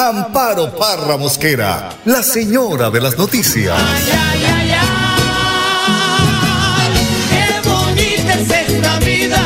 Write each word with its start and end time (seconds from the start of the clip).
Amparo 0.00 0.70
Parra 0.76 1.16
Mosquera, 1.16 1.88
la 2.04 2.22
señora 2.22 2.88
de 2.88 3.00
las 3.00 3.18
noticias. 3.18 3.74
Ay, 3.76 4.04
ay, 4.12 4.44
ay, 4.44 4.94
qué 7.32 7.68
bonita 7.68 8.34
es 8.34 8.48
esta 8.48 8.98
vida. 9.00 9.42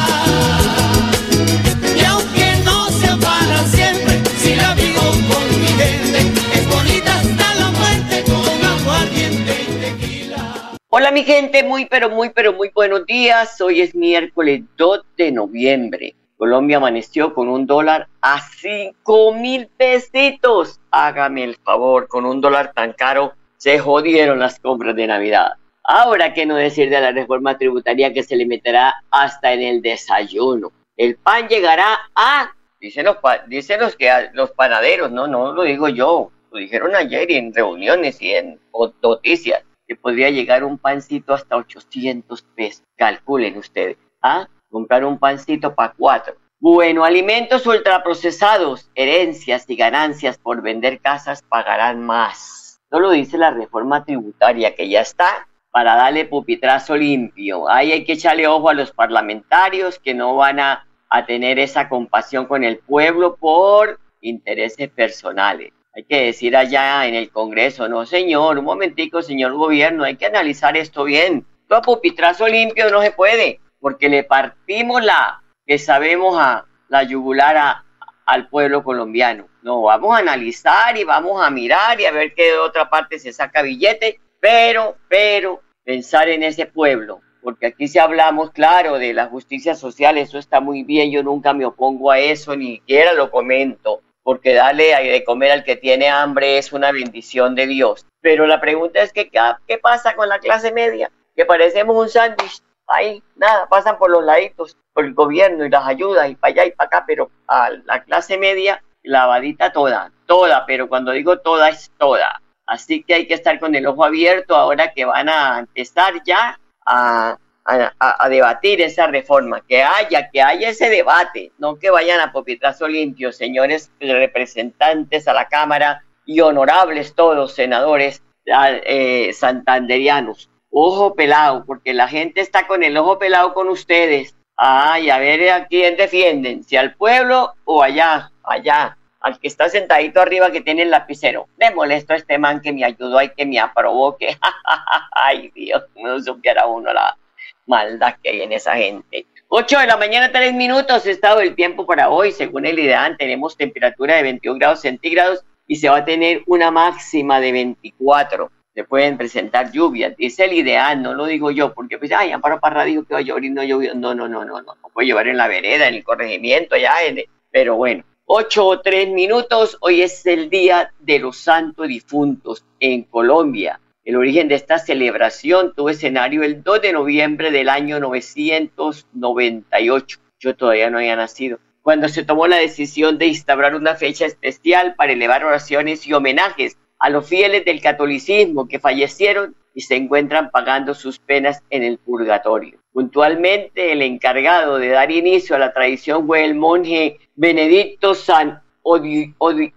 Y 1.97 2.05
aunque 2.05 2.57
no 2.67 2.91
sea 2.91 3.17
para 3.17 3.65
siempre, 3.65 4.21
si 4.43 4.55
la 4.55 4.75
vivo 4.75 5.01
con 5.01 5.59
mi 5.59 5.69
gente, 5.69 6.19
es 6.53 6.69
bonita 6.69 7.19
hasta 7.19 7.55
la 7.55 7.71
muerte 7.71 8.23
con 8.25 8.63
aguardiente 8.63 9.53
y 9.63 9.67
tequila. 9.81 10.77
Hola 10.91 11.13
mi 11.13 11.25
gente, 11.25 11.63
muy 11.63 11.87
pero 11.87 12.11
muy 12.11 12.29
pero 12.29 12.53
muy 12.53 12.71
buenos 12.75 13.07
días. 13.07 13.59
Hoy 13.63 13.81
es 13.81 13.95
miércoles 13.95 14.65
2 14.77 15.01
de 15.17 15.33
noviembre. 15.33 16.15
Colombia 16.43 16.79
amaneció 16.79 17.35
con 17.35 17.49
un 17.49 17.67
dólar 17.67 18.09
a 18.21 18.41
5 18.41 19.33
mil 19.35 19.69
pesitos. 19.77 20.81
Hágame 20.91 21.45
el 21.45 21.55
favor, 21.55 22.09
con 22.09 22.25
un 22.25 22.41
dólar 22.41 22.73
tan 22.75 22.95
caro 22.95 23.35
se 23.59 23.79
jodieron 23.79 24.41
las 24.41 24.59
compras 24.59 24.97
de 24.97 25.07
Navidad. 25.07 25.53
Ahora, 25.85 26.35
¿qué 26.35 26.45
no 26.45 26.57
decir 26.57 26.91
de 26.91 27.01
la 27.01 27.13
reforma 27.13 27.57
tributaria 27.59 28.13
que 28.13 28.25
se 28.25 28.35
le 28.35 28.45
meterá 28.45 28.93
hasta 29.13 29.53
en 29.53 29.63
el 29.63 29.83
desayuno? 29.83 30.73
El 30.97 31.15
pan 31.15 31.47
llegará 31.47 31.97
a, 32.17 32.53
dicen 32.81 33.05
los, 33.05 33.19
dicen 33.47 33.79
los, 33.79 33.95
que, 33.95 34.11
los 34.33 34.51
panaderos, 34.51 35.13
no, 35.13 35.29
no 35.29 35.53
lo 35.53 35.63
digo 35.63 35.89
yo, 35.89 36.33
lo 36.51 36.59
dijeron 36.59 36.97
ayer 36.97 37.31
y 37.31 37.37
en 37.37 37.55
reuniones 37.55 38.21
y 38.21 38.33
en 38.33 38.59
noticias, 39.01 39.63
que 39.87 39.95
podría 39.95 40.31
llegar 40.31 40.65
un 40.65 40.77
pancito 40.77 41.35
hasta 41.35 41.57
800 41.57 42.43
pesos. 42.57 42.83
Calculen 42.97 43.59
ustedes, 43.59 43.97
¿ah? 44.23 44.49
Comprar 44.73 45.05
un 45.05 45.19
pancito 45.19 45.75
para 45.75 45.93
cuatro. 45.93 46.35
Bueno, 46.59 47.05
alimentos 47.05 47.67
ultraprocesados, 47.67 48.91
herencias 48.95 49.69
y 49.69 49.77
ganancias 49.77 50.39
por 50.39 50.63
vender 50.63 50.99
casas 50.99 51.43
pagarán 51.43 52.01
más. 52.03 52.81
No 52.91 52.99
lo 52.99 53.11
dice 53.11 53.37
la 53.37 53.51
reforma 53.51 54.03
tributaria 54.07 54.75
que 54.75 54.89
ya 54.89 55.03
está 55.03 55.47
para 55.71 55.95
darle 55.97 56.25
pupitrazo 56.25 56.97
limpio. 56.97 57.69
Ahí 57.69 57.93
hay 57.93 58.05
que 58.05 58.15
echarle 58.15 58.47
ojo 58.47 58.71
a 58.71 58.75
los 58.75 58.93
parlamentarios 58.93 59.99
que 59.99 60.15
no 60.15 60.37
van 60.37 60.59
a, 60.59 60.87
a 61.11 61.27
tener 61.27 61.59
esa 61.59 61.91
compasión 61.91 62.47
con 62.47 62.65
el 62.65 62.79
pueblo 62.79 63.37
por 63.37 64.01
intereses 64.23 64.89
personales. 64.89 65.73
Hay 65.95 66.05
que 66.05 66.25
decir 66.25 66.57
allá 66.57 67.07
en 67.07 67.15
el 67.15 67.31
Congreso, 67.31 67.91
no 67.91 68.07
señor, 68.07 68.59
un 68.59 68.65
momentico, 68.65 69.21
señor 69.21 69.53
gobierno, 69.53 70.05
hay 70.05 70.17
que 70.17 70.25
analizar 70.25 70.79
esto 70.79 71.05
bien. 71.05 71.45
Todo 71.69 71.83
pupitrazo 71.83 72.49
limpio 72.49 72.89
no 72.91 73.03
se 73.03 73.11
puede, 73.11 73.61
porque 73.83 74.09
le 74.09 74.23
partimos 74.23 75.05
la 75.05 75.43
que 75.67 75.79
sabemos 75.79 76.39
a 76.39 76.65
la 76.89 77.03
yugular 77.03 77.57
a- 77.57 77.85
al 78.25 78.49
pueblo 78.49 78.85
colombiano. 78.85 79.49
No, 79.63 79.83
vamos 79.83 80.17
a 80.17 80.21
analizar 80.21 80.97
y 80.97 81.05
vamos 81.05 81.43
a 81.45 81.51
mirar 81.51 82.01
y 82.01 82.07
a 82.07 82.13
ver 82.13 82.33
qué 82.35 82.53
de 82.53 82.59
otra 82.59 82.89
parte 82.89 83.19
se 83.19 83.33
saca 83.33 83.61
billete, 83.61 84.21
pero, 84.41 84.97
pero, 85.09 85.61
pensar 85.85 86.29
en 86.29 86.45
ese 86.45 86.67
pueblo, 86.67 87.21
porque 87.43 87.67
aquí 87.67 87.89
si 87.89 87.99
hablamos, 87.99 88.53
claro, 88.53 88.99
de 88.99 89.13
la 89.13 89.27
justicia 89.27 89.75
social, 89.75 90.17
eso 90.17 90.39
está 90.39 90.61
muy 90.61 90.85
bien, 90.85 91.11
yo 91.11 91.25
nunca 91.25 91.53
me 91.53 91.67
opongo 91.67 92.13
a 92.13 92.21
eso, 92.21 92.55
ni 92.55 92.77
siquiera 92.77 93.13
lo 93.15 93.33
comento, 93.33 94.01
porque 94.23 94.55
darle 94.55 94.95
de 94.95 95.25
comer 95.25 95.51
al 95.51 95.65
que 95.65 95.75
tiene 95.75 96.09
hambre 96.09 96.59
es 96.59 96.73
una 96.73 96.93
bendición 96.93 97.57
de 97.57 97.67
Dios. 97.67 98.07
Pero 98.21 98.47
la 98.47 98.61
pregunta 98.61 99.03
es 99.03 99.13
que, 99.13 99.29
¿qué, 99.29 99.79
pasa 99.79 100.15
con 100.15 100.29
la 100.29 100.39
clase 100.39 100.73
media? 100.73 101.11
Que 101.35 101.45
parecemos 101.45 101.97
un 101.97 102.09
sándwich, 102.09 102.63
ahí, 102.95 103.23
nada, 103.37 103.67
pasan 103.69 103.99
por 103.99 104.11
los 104.11 104.25
laditos, 104.25 104.77
por 104.93 105.05
el 105.05 105.15
gobierno 105.15 105.65
y 105.65 105.71
las 105.71 105.87
ayudas 105.87 106.31
y 106.31 106.35
para 106.37 106.53
allá 106.53 106.65
y 106.67 106.73
para 106.73 106.87
acá, 106.89 107.05
pero 107.07 107.31
a 107.49 107.71
la 107.85 108.03
clase 108.05 108.39
media, 108.39 108.83
lavadita 109.03 109.73
toda, 109.73 110.13
toda, 110.27 110.65
pero 110.67 110.89
cuando 110.89 111.13
digo 111.13 111.39
toda 111.39 111.69
es 111.71 111.91
toda. 111.99 112.41
Así 112.67 113.03
que 113.03 113.15
hay 113.15 113.27
que 113.27 113.35
estar 113.35 113.59
con 113.59 113.75
el 113.75 113.87
ojo 113.87 114.05
abierto 114.05 114.55
ahora 114.55 114.93
que 114.93 115.05
van 115.05 115.29
a 115.29 115.59
empezar 115.59 116.15
ya 116.25 116.59
a, 116.87 117.37
a, 117.65 117.93
a- 117.99 118.29
debatir 118.29 118.81
esa 118.81 119.07
reforma, 119.09 119.61
que 119.67 119.83
haya, 119.83 120.31
que 120.31 120.41
haya 120.41 120.69
ese 120.69 120.89
debate, 120.89 121.53
no 121.59 121.77
que 121.77 121.91
vayan 121.91 122.21
a 122.21 122.33
popitrazo 122.33 122.87
limpio, 122.89 123.33
señores 123.33 123.91
representantes 124.01 125.27
a 125.29 125.33
la 125.35 125.49
Cámara 125.49 126.05
y 126.25 126.41
honorables 126.41 127.15
todos, 127.15 127.53
senadores 127.55 128.23
eh, 128.47 129.33
santanderianos. 129.33 130.49
Ojo 130.75 131.15
pelado, 131.15 131.65
porque 131.67 131.93
la 131.93 132.09
gente 132.09 132.41
está 132.41 132.67
con 132.67 132.83
el 132.83 132.97
ojo 132.97 133.19
pelado 133.19 133.53
con 133.53 133.69
ustedes. 133.69 134.35
Ay, 134.57 135.11
a 135.11 135.19
ver 135.19 135.51
a 135.51 135.67
quién 135.67 135.99
defienden, 135.99 136.65
si 136.65 136.77
al 136.77 136.95
pueblo 136.95 137.53
o 137.65 137.83
allá, 137.83 138.33
allá, 138.43 138.97
al 139.21 139.39
que 139.39 139.49
está 139.49 139.69
sentadito 139.69 140.21
arriba 140.23 140.51
que 140.51 140.63
tiene 140.63 140.83
el 140.83 140.91
lapicero. 140.91 141.47
Le 141.59 141.75
molesto 141.75 142.15
a 142.15 142.17
este 142.17 142.39
man 142.39 142.63
que 142.63 142.73
me 142.73 142.85
ayudó 142.85 143.21
y 143.21 143.29
que 143.29 143.45
me 143.45 143.61
aprobó, 143.61 144.17
que, 144.17 144.35
ay 145.13 145.51
Dios, 145.55 145.83
no 145.95 146.19
supiera 146.21 146.67
uno 146.67 146.91
la 146.91 147.19
maldad 147.67 148.17
que 148.23 148.31
hay 148.31 148.41
en 148.41 148.53
esa 148.53 148.75
gente. 148.75 149.27
8 149.49 149.79
de 149.81 149.87
la 149.87 149.99
mañana, 149.99 150.33
3 150.33 150.55
minutos, 150.55 151.05
estado 151.05 151.41
del 151.41 151.55
tiempo 151.55 151.85
para 151.85 152.09
hoy. 152.09 152.33
Según 152.33 152.65
el 152.65 152.79
IDEAN, 152.79 153.19
tenemos 153.19 153.59
temperatura 153.59 154.17
de 154.17 154.23
21 154.23 154.59
grados 154.59 154.81
centígrados 154.81 155.45
y 155.67 155.77
se 155.77 155.91
va 155.91 155.99
a 155.99 156.05
tener 156.07 156.43
una 156.47 156.71
máxima 156.71 157.41
de 157.41 157.53
24. 157.53 158.51
Se 158.75 158.85
pueden 158.85 159.19
presentar 159.19 159.71
lluvias, 159.71 160.17
dice 160.17 160.47
el 160.47 160.55
IDEAN, 160.55 161.03
no 161.03 161.13
lo 161.13 161.27
digo 161.27 161.51
yo, 161.51 161.75
porque 161.75 161.99
pues, 161.99 162.11
ay, 162.13 162.33
Amparo 162.33 162.59
Parra 162.59 162.85
dijo 162.85 163.05
que 163.05 163.13
va 163.13 163.21
a 163.21 163.23
llover 163.23 163.45
y 163.45 163.51
no 163.51 163.63
llovió. 163.63 163.95
No, 163.95 164.15
no, 164.15 164.29
no, 164.29 164.47
no, 164.47 164.63
no, 164.63 164.75
no 164.75 164.89
puede 164.93 165.09
llover 165.09 165.29
en 165.29 165.37
la 165.37 165.49
vereda, 165.49 165.89
en 165.89 165.95
el 165.95 166.05
corregimiento, 166.05 166.75
allá, 166.75 167.05
en 167.05 167.23
pero 167.51 167.77
bueno. 167.77 168.03
8 168.25 168.67
o 168.67 168.81
3 168.81 169.11
minutos, 169.11 169.77
hoy 169.81 170.01
es 170.01 170.25
el 170.25 170.49
Día 170.49 170.91
de 171.01 171.19
los 171.19 171.37
Santos 171.37 171.87
Difuntos 171.87 172.65
en 172.81 173.03
Colombia. 173.03 173.79
El 174.05 174.17
origen 174.17 174.49
de 174.49 174.55
esta 174.55 174.79
celebración 174.79 175.75
tuvo 175.77 175.91
escenario 175.91 176.43
el 176.43 176.63
2 176.63 176.81
de 176.81 176.95
noviembre 176.95 177.51
del 177.51 177.69
año 177.69 178.01
998. 178.01 180.19
Yo 180.41 180.57
todavía 180.57 180.89
no 180.89 180.97
había 180.99 181.15
nacido. 181.15 181.59
Cuando 181.83 182.09
se 182.09 182.25
tomó 182.25 182.47
la 182.47 182.57
decisión 182.57 183.19
de 183.19 183.27
instaurar 183.27 183.75
una 183.75 183.97
fecha 183.97 184.25
especial 184.25 184.95
para 184.95 185.13
elevar 185.13 185.45
oraciones 185.45 186.07
y 186.07 186.15
homenajes 186.15 186.79
a 187.03 187.11
los 187.11 187.27
fieles 187.29 187.65
del 187.65 187.81
catolicismo 187.83 188.69
que 188.69 188.79
fallecieron 188.79 189.57
y 189.75 189.81
se 189.81 189.97
encuentran 189.97 190.51
pagando 190.51 190.95
sus 190.95 191.19
penas 191.19 191.61
en 191.71 191.83
el 191.83 191.99
purgatorio. 191.99 192.79
Puntualmente, 192.93 193.91
el 193.91 194.03
encargado 194.03 194.79
de 194.79 194.89
dar 194.89 195.11
inicio 195.11 195.57
a 195.57 195.59
la 195.59 195.73
tradición 195.73 196.27
fue 196.29 196.45
el 196.45 196.55
monje 196.55 197.19
Benedicto 197.35 198.15
San 198.15 198.63
Odi- 198.85 199.35
Odi- 199.39 199.73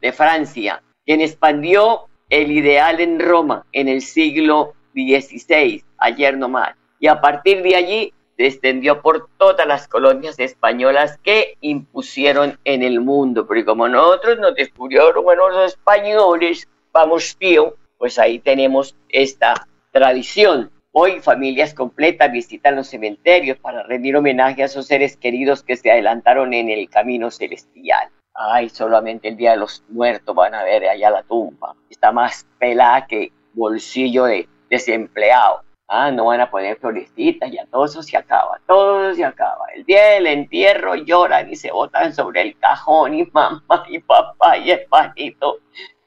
de 0.00 0.12
Francia, 0.12 0.80
quien 1.04 1.20
expandió 1.20 2.06
el 2.30 2.52
ideal 2.52 3.00
en 3.00 3.18
Roma 3.18 3.66
en 3.72 3.88
el 3.88 4.02
siglo 4.02 4.74
XVI, 4.94 5.82
ayer 5.98 6.38
nomás. 6.38 6.74
Y 7.00 7.08
a 7.08 7.20
partir 7.20 7.62
de 7.62 7.74
allí 7.74 8.12
extendió 8.36 9.00
por 9.00 9.28
todas 9.38 9.66
las 9.66 9.88
colonias 9.88 10.38
españolas 10.38 11.18
que 11.18 11.56
impusieron 11.60 12.58
en 12.64 12.82
el 12.82 13.00
mundo. 13.00 13.46
Pero 13.46 13.64
como 13.64 13.88
nosotros 13.88 14.38
nos 14.38 14.54
descubrieron 14.54 15.22
bueno, 15.22 15.48
los 15.50 15.72
españoles, 15.72 16.68
vamos 16.92 17.36
tío, 17.38 17.76
pues 17.98 18.18
ahí 18.18 18.38
tenemos 18.38 18.96
esta 19.08 19.66
tradición. 19.92 20.70
Hoy 20.92 21.20
familias 21.20 21.74
completas 21.74 22.30
visitan 22.30 22.76
los 22.76 22.86
cementerios 22.86 23.58
para 23.58 23.82
rendir 23.82 24.16
homenaje 24.16 24.62
a 24.62 24.66
esos 24.66 24.86
seres 24.86 25.16
queridos 25.16 25.64
que 25.64 25.76
se 25.76 25.90
adelantaron 25.90 26.54
en 26.54 26.70
el 26.70 26.88
camino 26.88 27.32
celestial. 27.32 28.10
Ay, 28.32 28.68
solamente 28.68 29.28
el 29.28 29.36
Día 29.36 29.52
de 29.52 29.56
los 29.56 29.82
Muertos 29.88 30.34
van 30.36 30.54
a 30.54 30.62
ver 30.62 30.88
allá 30.88 31.10
la 31.10 31.24
tumba. 31.24 31.74
Está 31.90 32.12
más 32.12 32.46
pelada 32.60 33.06
que 33.08 33.32
bolsillo 33.54 34.26
de 34.26 34.48
desempleado. 34.70 35.63
Ah, 35.86 36.10
no 36.10 36.26
van 36.26 36.40
a 36.40 36.50
poner 36.50 36.78
florecitas, 36.78 37.50
ya 37.52 37.66
todo 37.66 37.84
eso 37.84 38.02
se 38.02 38.16
acaba, 38.16 38.58
todo 38.66 39.14
se 39.14 39.24
acaba. 39.24 39.66
El 39.74 39.84
día 39.84 40.04
del 40.12 40.26
entierro 40.26 40.94
lloran 40.94 41.50
y 41.50 41.56
se 41.56 41.70
botan 41.70 42.14
sobre 42.14 42.40
el 42.40 42.58
cajón 42.58 43.14
y 43.14 43.24
mamá 43.32 43.84
y 43.88 43.98
papá 43.98 44.56
y 44.56 44.70
hermanito. 44.70 45.58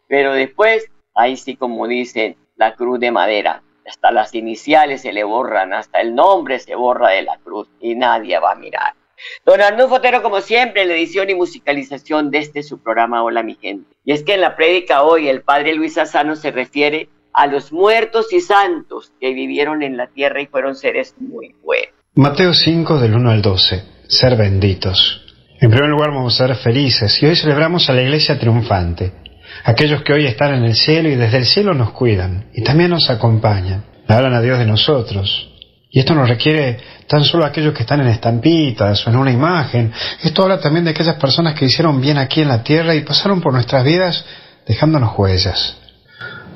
Pero 0.07 0.33
después, 0.33 0.89
ahí 1.13 1.37
sí 1.37 1.55
como 1.55 1.87
dicen, 1.87 2.37
la 2.55 2.75
cruz 2.75 2.99
de 2.99 3.11
madera. 3.11 3.63
Hasta 3.85 4.11
las 4.11 4.33
iniciales 4.33 5.03
se 5.03 5.13
le 5.13 5.23
borran, 5.23 5.73
hasta 5.73 6.01
el 6.01 6.13
nombre 6.15 6.59
se 6.59 6.75
borra 6.75 7.11
de 7.11 7.21
la 7.21 7.37
cruz 7.37 7.69
y 7.79 7.95
nadie 7.95 8.37
va 8.39 8.51
a 8.51 8.55
mirar. 8.55 8.93
Don 9.45 9.61
Arnulfo 9.61 9.95
Fotero, 9.95 10.21
como 10.21 10.41
siempre, 10.41 10.81
en 10.81 10.89
la 10.89 10.95
edición 10.95 11.29
y 11.29 11.35
musicalización 11.35 12.29
de 12.29 12.39
este 12.39 12.63
su 12.63 12.79
programa 12.79 13.23
Hola 13.23 13.43
mi 13.43 13.55
gente. 13.55 13.95
Y 14.03 14.11
es 14.11 14.23
que 14.23 14.33
en 14.33 14.41
la 14.41 14.55
prédica 14.55 15.03
hoy 15.03 15.29
el 15.29 15.41
padre 15.41 15.73
Luis 15.73 15.97
Asano 15.97 16.35
se 16.35 16.51
refiere 16.51 17.09
a 17.37 17.45
los 17.45 17.71
muertos 17.71 18.33
y 18.33 18.41
santos 18.41 19.11
que 19.21 19.31
vivieron 19.31 19.83
en 19.83 19.95
la 19.95 20.07
tierra 20.07 20.41
y 20.41 20.47
fueron 20.47 20.75
seres 20.75 21.13
muy 21.19 21.53
buenos. 21.63 21.93
Mateo 22.15 22.51
5 22.51 22.99
del 22.99 23.13
1 23.13 23.29
al 23.29 23.43
12. 23.43 23.83
Ser 24.07 24.35
benditos. 24.35 25.21
En 25.61 25.69
primer 25.69 25.87
lugar 25.87 26.09
vamos 26.09 26.33
a 26.33 26.47
ser 26.47 26.55
felices 26.55 27.21
y 27.21 27.27
hoy 27.27 27.35
celebramos 27.35 27.87
a 27.89 27.93
la 27.93 28.01
iglesia 28.01 28.39
triunfante, 28.39 29.13
aquellos 29.63 30.01
que 30.01 30.13
hoy 30.13 30.25
están 30.25 30.55
en 30.55 30.63
el 30.63 30.73
cielo 30.73 31.09
y 31.09 31.15
desde 31.15 31.37
el 31.37 31.45
cielo 31.45 31.75
nos 31.75 31.91
cuidan 31.91 32.49
y 32.55 32.63
también 32.63 32.89
nos 32.89 33.07
acompañan, 33.11 33.85
hablan 34.07 34.33
a 34.33 34.41
Dios 34.41 34.57
de 34.57 34.65
nosotros. 34.65 35.47
Y 35.91 35.99
esto 35.99 36.15
nos 36.15 36.27
requiere 36.27 36.79
tan 37.07 37.23
solo 37.23 37.45
aquellos 37.45 37.75
que 37.75 37.83
están 37.83 38.01
en 38.01 38.07
estampitas 38.07 39.05
o 39.05 39.11
en 39.11 39.15
una 39.15 39.31
imagen. 39.31 39.93
Esto 40.23 40.41
habla 40.41 40.59
también 40.59 40.85
de 40.85 40.91
aquellas 40.91 41.15
personas 41.17 41.53
que 41.53 41.65
hicieron 41.65 42.01
bien 42.01 42.17
aquí 42.17 42.41
en 42.41 42.47
la 42.47 42.63
tierra 42.63 42.95
y 42.95 43.01
pasaron 43.01 43.41
por 43.41 43.53
nuestras 43.53 43.83
vidas 43.83 44.25
dejándonos 44.65 45.17
huellas. 45.17 45.86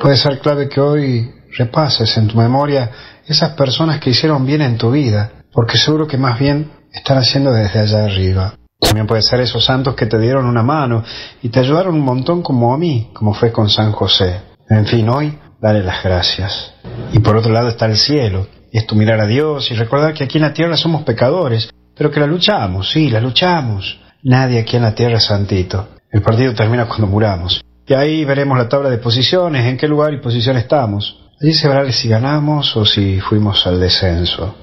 Puede 0.01 0.17
ser 0.17 0.39
clave 0.39 0.67
que 0.67 0.81
hoy 0.81 1.31
repases 1.55 2.17
en 2.17 2.27
tu 2.27 2.35
memoria 2.35 2.89
esas 3.27 3.51
personas 3.51 3.99
que 3.99 4.09
hicieron 4.09 4.43
bien 4.47 4.61
en 4.61 4.75
tu 4.75 4.89
vida, 4.89 5.29
porque 5.53 5.77
seguro 5.77 6.07
que 6.07 6.17
más 6.17 6.39
bien 6.39 6.71
están 6.91 7.19
haciendo 7.19 7.53
desde 7.53 7.81
allá 7.81 8.05
arriba. 8.05 8.55
También 8.79 9.05
puede 9.05 9.21
ser 9.21 9.41
esos 9.41 9.63
santos 9.63 9.93
que 9.93 10.07
te 10.07 10.17
dieron 10.17 10.47
una 10.47 10.63
mano 10.63 11.03
y 11.43 11.49
te 11.49 11.59
ayudaron 11.59 11.93
un 11.93 12.03
montón 12.03 12.41
como 12.41 12.73
a 12.73 12.79
mí, 12.79 13.11
como 13.13 13.35
fue 13.35 13.51
con 13.51 13.69
San 13.69 13.91
José. 13.91 14.41
En 14.67 14.87
fin, 14.87 15.07
hoy 15.07 15.37
dale 15.61 15.83
las 15.83 16.03
gracias. 16.03 16.73
Y 17.13 17.19
por 17.19 17.37
otro 17.37 17.53
lado 17.53 17.67
está 17.67 17.85
el 17.85 17.95
cielo, 17.95 18.47
y 18.71 18.79
es 18.79 18.87
tu 18.87 18.95
mirar 18.95 19.19
a 19.19 19.27
Dios 19.27 19.69
y 19.69 19.75
recordar 19.75 20.15
que 20.15 20.23
aquí 20.23 20.39
en 20.39 20.45
la 20.45 20.53
tierra 20.53 20.77
somos 20.77 21.03
pecadores, 21.03 21.69
pero 21.95 22.09
que 22.09 22.19
la 22.19 22.25
luchamos, 22.25 22.89
sí, 22.89 23.11
la 23.11 23.21
luchamos. 23.21 23.99
Nadie 24.23 24.61
aquí 24.61 24.77
en 24.77 24.81
la 24.81 24.95
tierra 24.95 25.17
es 25.17 25.25
santito. 25.25 25.89
El 26.09 26.23
partido 26.23 26.55
termina 26.55 26.87
cuando 26.87 27.05
muramos. 27.05 27.61
Y 27.87 27.93
ahí 27.93 28.25
veremos 28.25 28.57
la 28.57 28.69
tabla 28.69 28.89
de 28.89 28.97
posiciones, 28.97 29.65
en 29.65 29.77
qué 29.77 29.87
lugar 29.87 30.13
y 30.13 30.17
posición 30.17 30.57
estamos. 30.57 31.17
Allí 31.41 31.53
se 31.53 31.67
verá 31.67 31.91
si 31.91 32.07
ganamos 32.07 32.75
o 32.77 32.85
si 32.85 33.19
fuimos 33.19 33.65
al 33.65 33.79
descenso. 33.79 34.55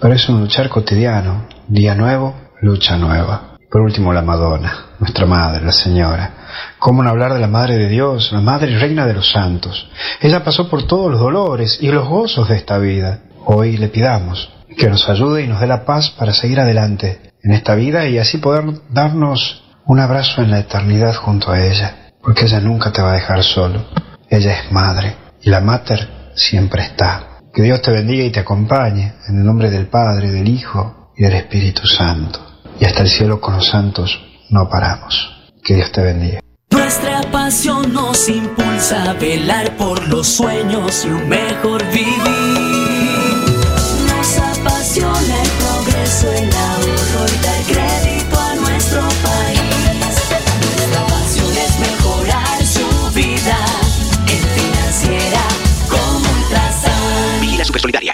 Pero 0.00 0.14
es 0.14 0.28
un 0.28 0.40
luchar 0.40 0.68
cotidiano. 0.68 1.46
Día 1.68 1.94
nuevo, 1.94 2.34
lucha 2.62 2.96
nueva. 2.96 3.56
Por 3.70 3.82
último, 3.82 4.12
la 4.12 4.22
Madonna, 4.22 4.86
nuestra 4.98 5.26
Madre, 5.26 5.64
la 5.64 5.72
Señora. 5.72 6.34
¿Cómo 6.78 7.02
no 7.02 7.10
hablar 7.10 7.34
de 7.34 7.40
la 7.40 7.46
Madre 7.46 7.76
de 7.76 7.88
Dios, 7.88 8.32
la 8.32 8.40
Madre 8.40 8.78
Reina 8.78 9.06
de 9.06 9.14
los 9.14 9.30
Santos? 9.30 9.88
Ella 10.20 10.42
pasó 10.42 10.68
por 10.68 10.86
todos 10.86 11.10
los 11.10 11.20
dolores 11.20 11.78
y 11.80 11.88
los 11.88 12.08
gozos 12.08 12.48
de 12.48 12.56
esta 12.56 12.78
vida. 12.78 13.20
Hoy 13.44 13.76
le 13.76 13.88
pidamos 13.88 14.50
que 14.76 14.88
nos 14.88 15.08
ayude 15.08 15.42
y 15.42 15.46
nos 15.46 15.60
dé 15.60 15.66
la 15.66 15.84
paz 15.84 16.10
para 16.10 16.32
seguir 16.32 16.60
adelante 16.60 17.32
en 17.42 17.52
esta 17.52 17.74
vida 17.74 18.06
y 18.06 18.18
así 18.18 18.38
poder 18.38 18.64
darnos 18.90 19.62
un 19.86 20.00
abrazo 20.00 20.42
en 20.42 20.50
la 20.50 20.60
eternidad 20.60 21.14
junto 21.14 21.50
a 21.50 21.64
ella, 21.64 22.09
porque 22.22 22.44
ella 22.44 22.60
nunca 22.60 22.92
te 22.92 23.02
va 23.02 23.12
a 23.12 23.14
dejar 23.14 23.42
solo. 23.42 23.84
Ella 24.28 24.60
es 24.60 24.72
madre 24.72 25.16
y 25.42 25.50
la 25.50 25.60
mater 25.60 26.32
siempre 26.34 26.82
está. 26.82 27.40
Que 27.52 27.62
Dios 27.62 27.82
te 27.82 27.90
bendiga 27.90 28.24
y 28.24 28.30
te 28.30 28.40
acompañe 28.40 29.14
en 29.28 29.38
el 29.38 29.44
nombre 29.44 29.70
del 29.70 29.88
Padre, 29.88 30.30
del 30.30 30.48
Hijo 30.48 31.12
y 31.16 31.24
del 31.24 31.34
Espíritu 31.34 31.86
Santo. 31.86 32.38
Y 32.78 32.84
hasta 32.84 33.02
el 33.02 33.08
cielo 33.08 33.40
con 33.40 33.56
los 33.56 33.68
santos 33.68 34.20
no 34.50 34.68
paramos. 34.68 35.52
Que 35.62 35.74
Dios 35.74 35.90
te 35.92 36.02
bendiga. 36.02 36.40
Nuestra 36.70 37.20
pasión 37.32 37.92
nos 37.92 38.28
impulsa 38.28 39.10
a 39.10 39.14
velar 39.14 39.76
por 39.76 40.08
los 40.08 40.26
sueños 40.26 41.04
y 41.04 41.08
un 41.08 41.28
mejor 41.28 41.82
vivir 41.92 42.79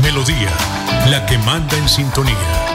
Melodía, 0.01 0.49
la 1.11 1.27
que 1.27 1.37
manda 1.37 1.77
en 1.77 1.87
sintonía. 1.87 2.74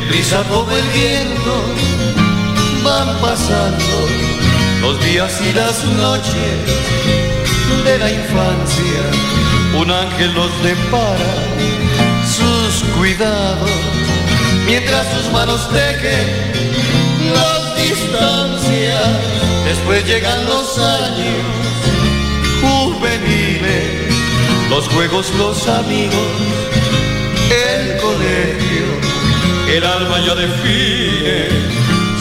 Deprisa 0.00 0.44
como 0.44 0.70
el 0.76 0.88
viento 0.90 1.54
van 2.84 3.20
pasando 3.20 3.84
los 4.80 5.04
días 5.04 5.40
y 5.44 5.52
las 5.52 5.84
noches 5.86 6.56
de 7.84 7.98
la 7.98 8.08
infancia. 8.08 9.02
Un 9.76 9.90
ángel 9.90 10.32
los 10.34 10.52
depara 10.62 11.34
sus 12.24 12.84
cuidados 12.96 13.68
mientras 14.66 15.04
sus 15.14 15.32
manos 15.32 15.68
tejen 15.68 16.28
las 17.34 17.76
distancias. 17.82 19.02
Después 19.64 20.06
llegan 20.06 20.44
los 20.44 20.78
años 20.78 21.44
juveniles, 22.62 24.14
los 24.70 24.86
juegos, 24.90 25.32
los 25.36 25.66
amigos, 25.66 26.30
el 27.50 27.96
colegio 27.96 29.07
el 29.76 29.84
alma 29.84 30.18
ya 30.24 30.34
define 30.34 31.48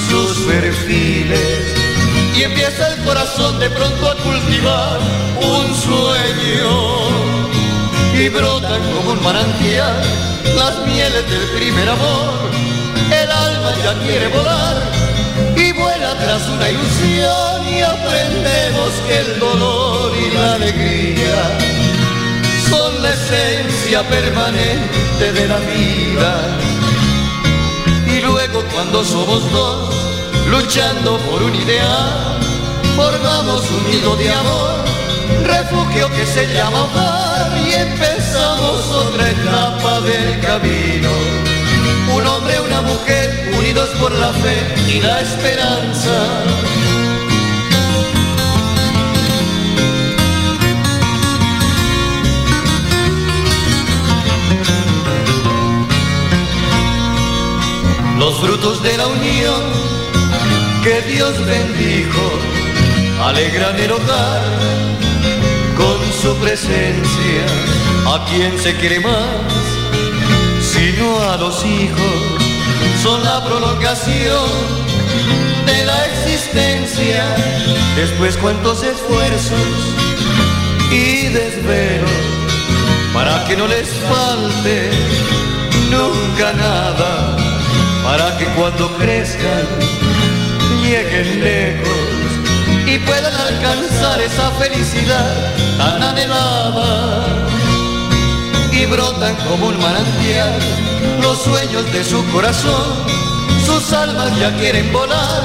sus 0.10 0.38
perfiles. 0.46 1.40
Y 2.36 2.44
empieza 2.44 2.94
el 2.94 3.04
corazón 3.04 3.60
de 3.60 3.70
pronto 3.70 4.12
a 4.12 4.16
cultivar 4.16 5.00
un 5.42 5.76
sueño. 5.76 7.08
Y 8.14 8.30
brotan 8.30 8.82
como 8.94 9.12
un 9.12 9.24
manantial 9.24 10.02
las 10.56 10.86
mieles 10.86 11.30
del 11.30 11.48
primer 11.58 11.90
amor. 11.90 12.50
El 13.12 13.32
alma 13.32 13.72
ya 13.84 13.94
quiere 14.06 14.28
volar 14.28 14.84
y 15.56 15.72
vuela 15.72 16.16
tras 16.16 16.48
una 16.50 16.70
ilusión 16.70 17.74
y 17.74 17.82
aprendemos 17.82 18.92
que 19.08 19.20
el 19.20 19.40
dolor 19.40 20.12
y 20.18 20.36
la 20.36 20.56
alegría 20.56 21.58
son 22.70 23.02
la 23.02 23.14
esencia 23.14 24.04
permanente 24.10 25.32
de 25.32 25.48
la 25.48 25.58
vida 25.60 26.58
luego 28.38 28.64
cuando 28.72 29.04
somos 29.04 29.52
dos, 29.52 29.96
luchando 30.48 31.18
por 31.28 31.42
un 31.42 31.56
ideal, 31.56 32.40
formamos 32.96 33.62
un 33.72 33.84
nido 33.90 34.16
de 34.16 34.30
amor, 34.30 34.76
refugio 35.44 36.08
que 36.16 36.24
se 36.24 36.46
llama 36.54 36.84
hogar 36.84 37.58
y 37.68 37.74
empezamos 37.74 38.80
otra 39.06 39.32
etapa 39.32 40.02
del 40.02 40.40
camino. 40.42 41.10
Un 42.16 42.28
hombre, 42.28 42.62
una 42.62 42.82
mujer, 42.84 43.54
unidos 43.58 43.90
por 44.00 44.12
la 44.12 44.32
fe 44.44 44.58
y 44.88 45.02
la 45.02 45.20
esperanza. 45.22 46.16
Los 58.18 58.40
frutos 58.40 58.82
de 58.82 58.98
la 58.98 59.08
unión 59.08 59.62
que 60.84 61.02
Dios 61.14 61.34
bendijo, 61.46 62.32
alegran 63.24 63.80
el 63.80 63.92
hogar 63.92 64.44
con 65.76 65.98
su 66.22 66.36
presencia. 66.38 67.46
¿A 68.06 68.26
quien 68.26 68.58
se 68.58 68.76
quiere 68.76 69.00
más? 69.00 69.52
Sino 70.62 71.22
a 71.30 71.38
los 71.38 71.64
hijos 71.66 72.38
son 73.04 73.24
la 73.24 73.44
prolongación 73.46 74.50
de 75.66 75.86
la 75.86 76.06
existencia. 76.06 77.24
Después 77.96 78.38
cuántos 78.38 78.84
esfuerzos 78.84 79.60
y 80.92 81.28
desvelos 81.28 82.10
para 83.14 83.44
que 83.46 83.58
no 83.58 83.68
les 83.68 83.90
falte 84.10 84.92
nunca 85.90 86.54
nada, 86.54 87.38
para 88.18 88.36
que 88.38 88.46
cuando 88.56 88.98
crezcan 88.98 89.68
lleguen 90.82 91.40
lejos 91.44 92.28
y 92.88 92.98
puedan 93.00 93.36
alcanzar 93.36 94.20
esa 94.22 94.50
felicidad 94.52 95.36
tan 95.78 96.02
anhelada. 96.02 97.26
Y 98.72 98.86
brotan 98.86 99.36
como 99.48 99.68
un 99.68 99.78
manantial 99.80 100.52
los 101.22 101.44
sueños 101.44 101.92
de 101.94 102.04
su 102.04 102.26
corazón, 102.32 102.94
sus 103.66 103.94
almas 103.94 104.36
ya 104.40 104.52
quieren 104.58 104.92
volar 104.92 105.44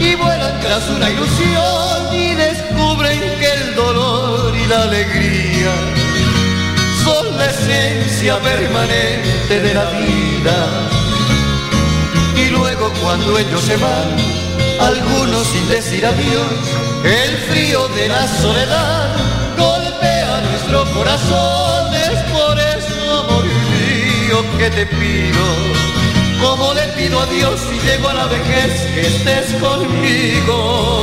y 0.00 0.14
vuelan 0.16 0.60
tras 0.60 0.88
una 0.88 1.08
ilusión 1.08 2.14
y 2.14 2.34
descubren 2.34 3.20
que 3.38 3.52
el 3.52 3.74
dolor 3.76 4.56
y 4.56 4.66
la 4.66 4.82
alegría 4.82 5.72
son 7.04 7.36
la 7.36 7.46
esencia 7.46 8.38
permanente 8.40 9.60
de 9.60 9.74
la 9.74 9.84
vida. 9.90 11.01
Cuando 13.00 13.38
ellos 13.38 13.60
se 13.60 13.76
van, 13.76 14.16
algunos 14.80 15.46
sin 15.46 15.68
decir 15.68 16.04
adiós, 16.04 16.52
el 17.04 17.36
frío 17.48 17.86
de 17.88 18.08
la 18.08 18.26
soledad 18.26 19.14
golpea 19.56 20.40
nuestro 20.50 20.84
corazón. 20.92 21.94
Es 21.94 22.18
por 22.32 22.58
eso, 22.58 23.20
amor 23.20 23.44
mío, 23.44 24.44
que 24.58 24.70
te 24.70 24.86
pido, 24.86 25.44
como 26.40 26.74
le 26.74 26.82
pido 26.96 27.20
a 27.20 27.26
Dios 27.26 27.60
si 27.60 27.78
llego 27.86 28.08
a 28.08 28.14
la 28.14 28.26
vejez, 28.26 28.72
que 28.94 29.00
estés 29.02 29.54
conmigo. 29.60 31.02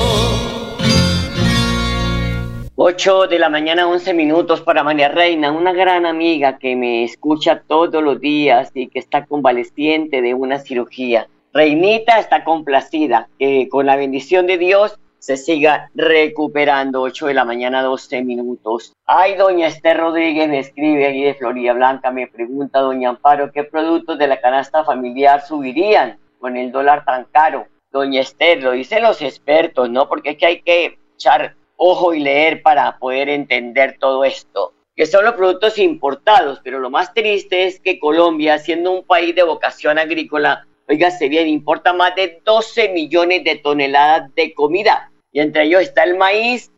8 2.76 3.28
de 3.28 3.40
la 3.40 3.50
mañana, 3.50 3.88
11 3.88 4.14
minutos 4.14 4.62
para 4.62 4.84
María 4.84 5.10
Reina, 5.10 5.52
una 5.52 5.74
gran 5.74 6.06
amiga 6.06 6.58
que 6.58 6.76
me 6.76 7.04
escucha 7.04 7.62
todos 7.68 8.04
los 8.04 8.20
días 8.20 8.72
y 8.74 8.88
que 8.88 9.00
está 9.00 9.26
convaleciente 9.26 10.22
de 10.22 10.34
una 10.34 10.60
cirugía. 10.60 11.28
Reinita 11.52 12.20
está 12.20 12.44
complacida, 12.44 13.28
que 13.40 13.68
con 13.70 13.88
la 13.88 13.96
bendición 13.96 14.46
de 14.46 14.60
Dios 14.60 15.00
se 15.18 15.36
siga 15.36 15.90
recuperando. 15.96 17.02
8 17.02 17.28
de 17.28 17.34
la 17.34 17.44
mañana, 17.44 17.82
12 17.82 18.24
minutos. 18.24 18.94
Ay, 19.06 19.36
doña 19.36 19.68
Esther 19.68 19.98
Rodríguez 19.98 20.48
me 20.48 20.60
escribe 20.60 21.08
aquí 21.08 21.24
de 21.24 21.34
Florida 21.34 21.74
Blanca, 21.74 22.12
me 22.12 22.28
pregunta, 22.28 22.80
doña 22.80 23.10
Amparo, 23.10 23.52
¿qué 23.52 23.64
productos 23.64 24.20
de 24.20 24.28
la 24.28 24.40
canasta 24.40 24.84
familiar 24.84 25.42
subirían 25.42 26.20
con 26.40 26.56
el 26.56 26.72
dólar 26.72 27.04
tan 27.04 27.26
caro? 27.26 27.68
Doña 27.92 28.22
Esther, 28.22 28.62
lo 28.62 28.72
dicen 28.72 29.02
los 29.02 29.22
expertos, 29.22 29.90
¿no? 29.90 30.08
Porque 30.08 30.32
es 30.32 30.38
que 30.38 30.46
hay 30.46 30.62
que 30.62 31.00
echar 31.16 31.56
ojo 31.76 32.14
y 32.14 32.20
leer 32.20 32.62
para 32.62 32.98
poder 33.00 33.28
entender 33.28 33.98
todo 34.00 34.24
esto, 34.24 34.74
que 34.96 35.08
son 35.08 35.26
los 35.26 35.34
productos 35.34 35.80
importados, 35.80 36.62
pero 36.64 36.78
lo 36.78 36.92
más 36.92 37.14
triste 37.14 37.66
es 37.66 37.80
que 37.80 38.00
Colombia, 38.00 38.60
siendo 38.60 38.92
un 38.92 39.04
país 39.04 39.34
de 39.34 39.44
vocación 39.44 39.98
agrícola, 39.98 40.68
oígase 40.90 41.30
bien, 41.30 41.48
importa 41.48 41.94
más 41.94 42.16
de 42.16 42.42
12 42.44 42.90
millones 42.90 43.44
de 43.44 43.56
toneladas 43.58 44.34
de 44.36 44.54
comida, 44.54 45.12
y 45.32 45.40
entre 45.40 45.64
ellos 45.64 45.84
está 45.84 46.04
el 46.04 46.18
maíz, 46.18 46.72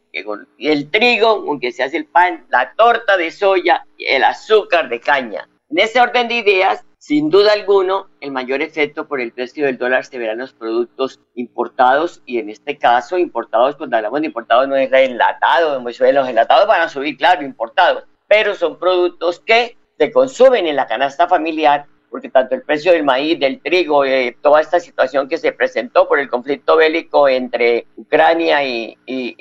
el 0.60 0.92
trigo, 0.92 1.28
aunque 1.28 1.72
se 1.72 1.84
hace 1.84 1.98
el 1.98 2.06
pan, 2.06 2.46
la 2.50 2.74
torta 2.76 3.16
de 3.16 3.32
soya 3.32 3.86
y 3.98 4.06
el 4.06 4.24
azúcar 4.26 4.90
de 4.90 5.00
caña. 5.00 5.48
En 5.70 5.80
ese 5.80 6.02
orden 6.02 6.28
de 6.28 6.36
ideas, 6.36 6.84
sin 6.98 7.30
duda 7.30 7.54
alguno, 7.54 8.10
el 8.20 8.32
mayor 8.32 8.62
efecto 8.62 9.08
por 9.08 9.22
el 9.22 9.32
precio 9.32 9.66
del 9.66 9.78
dólar 9.78 10.06
se 10.06 10.20
verá 10.20 10.34
en 10.34 10.40
los 10.40 10.54
productos 10.54 11.22
importados 11.36 12.22
y 12.26 12.40
en 12.40 12.50
este 12.50 12.78
caso 12.78 13.18
importados, 13.18 13.78
cuando 13.78 13.96
hablamos 13.96 14.20
de 14.20 14.28
importados 14.28 14.68
no 14.68 14.76
es 14.76 14.92
enlatado, 14.92 15.80
los 15.80 16.02
enlatados 16.02 16.68
van 16.68 16.82
a 16.82 16.90
subir, 16.90 17.16
claro, 17.16 17.44
importados, 17.44 18.04
pero 18.28 18.54
son 18.54 18.78
productos 18.78 19.40
que 19.40 19.78
se 19.98 20.12
consumen 20.12 20.68
en 20.68 20.76
la 20.76 20.88
canasta 20.88 21.28
familiar 21.30 21.86
porque 22.12 22.30
tanto 22.30 22.54
el 22.56 22.62
precio 22.64 22.92
del 22.92 23.04
maíz, 23.06 23.40
del 23.40 23.62
trigo, 23.62 24.06
eh, 24.06 24.36
toda 24.42 24.62
esta 24.62 24.80
situación 24.80 25.28
que 25.30 25.38
se 25.38 25.54
presentó 25.54 26.08
por 26.08 26.20
el 26.20 26.30
conflicto 26.30 26.76
bélico 26.76 27.28
entre 27.30 27.88
Ucrania 27.96 28.64
y, 28.64 28.98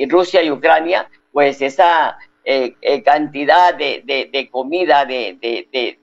Rusia 0.09 0.43
y 0.43 0.51
Ucrania, 0.51 1.11
pues 1.33 1.61
esa 1.61 2.17
eh, 2.45 2.75
eh, 2.81 3.03
cantidad 3.03 3.75
de, 3.75 4.03
de- 4.07 4.31
de 4.33 4.49
comida, 4.49 5.05
de- 5.05 5.37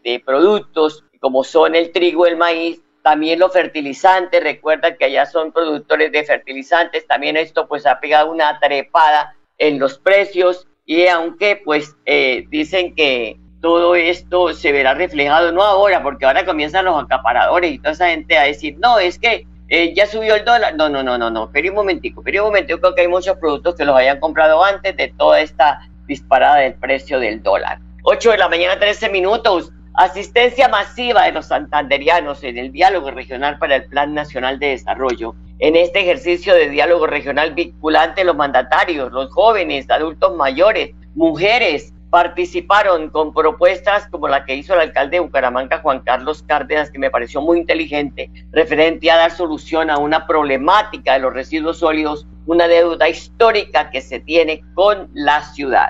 de 0.04 0.20
productos, 0.26 1.04
como 1.20 1.44
son 1.44 1.74
el 1.76 1.92
trigo, 1.92 2.28
el 2.28 2.38
maíz, 2.38 2.82
también 3.02 3.40
los 3.40 3.54
fertilizantes, 3.54 4.44
recuerda 4.44 4.96
que 4.98 5.06
allá 5.06 5.26
son 5.26 5.54
productores 5.54 6.12
de 6.12 6.26
fertilizantes, 6.26 7.08
también 7.08 7.38
esto 7.38 7.66
pues 7.68 7.86
ha 7.86 8.00
pegado 8.02 8.30
una 8.30 8.60
trepada 8.60 9.34
en 9.58 9.80
los 9.80 9.98
precios. 9.98 10.68
Y 10.86 11.08
aunque 11.08 11.62
pues 11.64 11.96
eh, 12.06 12.46
dicen 12.50 12.94
que 12.96 13.38
todo 13.68 13.96
esto 13.96 14.54
se 14.54 14.72
verá 14.72 14.94
reflejado, 14.94 15.52
no 15.52 15.62
ahora, 15.62 16.02
porque 16.02 16.26
ahora 16.26 16.46
comienzan 16.46 16.86
los 16.86 17.04
acaparadores 17.04 17.70
y 17.74 17.80
toda 17.80 17.92
esa 17.92 18.08
gente 18.08 18.38
a 18.38 18.44
decir, 18.44 18.78
no, 18.80 18.98
es 18.98 19.20
que 19.20 19.46
eh, 19.68 19.94
ya 19.94 20.08
subió 20.08 20.36
el 20.36 20.46
dólar. 20.46 20.76
No, 20.78 20.88
no, 20.88 21.04
no, 21.04 21.18
no, 21.18 21.30
no, 21.30 21.50
pero 21.52 21.68
un 21.72 21.76
momentico, 21.76 22.22
pero 22.24 22.44
un 22.44 22.48
momentico, 22.52 22.80
creo 22.80 22.96
que 22.96 23.02
hay 23.02 23.10
muchos 23.10 23.36
productos 23.36 23.76
que 23.76 23.84
los 23.84 23.94
hayan 23.98 24.22
comprado 24.22 24.64
antes 24.64 24.96
de 24.96 25.10
toda 25.18 25.42
esta 25.42 25.82
disparada 26.08 26.60
del 26.60 26.76
precio 26.76 27.20
del 27.20 27.44
dólar. 27.44 27.80
8 28.04 28.32
de 28.32 28.38
la 28.38 28.48
mañana, 28.48 28.80
13 28.80 29.10
minutos. 29.10 29.74
Asistencia 29.96 30.70
masiva 30.70 31.26
de 31.26 31.34
los 31.34 31.48
santanderianos 31.48 32.46
en 32.46 32.58
el 32.58 32.72
diálogo 32.72 33.12
regional 33.12 33.58
para 33.58 33.76
el 33.76 33.86
Plan 33.88 34.14
Nacional 34.14 34.60
de 34.60 34.68
Desarrollo. 34.68 35.36
En 35.60 35.76
este 35.76 36.00
ejercicio 36.00 36.54
de 36.54 36.70
diálogo 36.70 37.06
regional 37.06 37.54
vinculante, 37.54 38.24
los 38.24 38.38
mandatarios, 38.38 39.12
los 39.12 39.30
jóvenes, 39.34 39.90
adultos 39.90 40.38
mayores, 40.38 40.92
mujeres, 41.16 41.94
participaron 42.10 43.10
con 43.10 43.34
propuestas 43.34 44.08
como 44.08 44.28
la 44.28 44.46
que 44.46 44.56
hizo 44.56 44.74
el 44.74 44.80
alcalde 44.80 45.18
de 45.18 45.22
Bucaramanga, 45.22 45.80
Juan 45.80 46.00
Carlos 46.02 46.44
Cárdenas, 46.44 46.90
que 46.90 47.00
me 47.00 47.10
pareció 47.10 47.42
muy 47.42 47.60
inteligente, 47.60 48.32
referente 48.52 49.12
a 49.12 49.18
dar 49.18 49.32
solución 49.32 49.90
a 49.90 49.98
una 49.98 50.26
problemática 50.26 51.14
de 51.14 51.20
los 51.20 51.34
residuos 51.34 51.80
sólidos, 51.80 52.26
una 52.46 52.68
deuda 52.68 53.10
histórica 53.10 53.90
que 53.90 54.02
se 54.02 54.20
tiene 54.20 54.64
con 54.74 55.10
la 55.14 55.42
ciudad. 55.42 55.90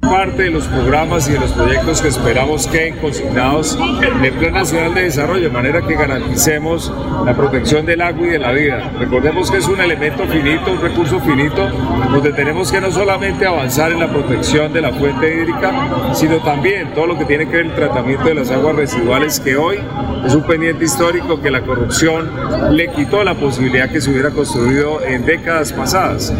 Parte 0.00 0.42
de 0.44 0.50
los 0.50 0.66
programas 0.66 1.28
y 1.28 1.32
de 1.32 1.40
los 1.40 1.52
proyectos 1.52 2.00
que 2.02 2.08
esperamos 2.08 2.66
queden 2.66 2.96
consignados 2.96 3.78
en 4.02 4.24
el 4.24 4.32
Plan 4.32 4.54
Nacional 4.54 4.94
de 4.94 5.02
Desarrollo, 5.02 5.44
de 5.44 5.50
manera 5.50 5.82
que 5.82 5.94
garanticemos 5.94 6.92
la 7.24 7.34
protección 7.34 7.86
del 7.86 8.00
agua 8.00 8.26
y 8.26 8.30
de 8.30 8.38
la 8.38 8.52
vida. 8.52 8.92
Recordemos 8.98 9.50
que 9.50 9.58
es 9.58 9.68
un 9.68 9.80
elemento 9.80 10.24
finito, 10.26 10.72
un 10.72 10.80
recurso 10.80 11.20
finito, 11.20 11.68
donde 12.10 12.32
tenemos 12.32 12.72
que 12.72 12.80
no 12.80 12.90
solamente 12.90 13.46
avanzar 13.46 13.92
en 13.92 14.00
la 14.00 14.08
protección 14.08 14.72
de 14.72 14.80
la 14.80 14.92
fuente 14.92 15.34
hídrica, 15.34 16.14
sino 16.14 16.38
también 16.38 16.92
todo 16.94 17.06
lo 17.06 17.18
que 17.18 17.24
tiene 17.24 17.46
que 17.46 17.58
ver 17.58 17.66
el 17.66 17.74
tratamiento 17.74 18.24
de 18.24 18.34
las 18.34 18.50
aguas 18.50 18.76
residuales, 18.76 19.38
que 19.38 19.56
hoy 19.56 19.78
es 20.26 20.34
un 20.34 20.42
pendiente 20.42 20.84
histórico 20.84 21.40
que 21.40 21.50
la 21.50 21.62
corrupción 21.62 22.30
le 22.70 22.88
quitó 22.88 23.22
la 23.22 23.34
posibilidad 23.34 23.90
que 23.90 24.00
se 24.00 24.10
hubiera 24.10 24.30
construido 24.30 25.02
en 25.02 25.24
décadas 25.24 25.72
pasadas. 25.72 26.34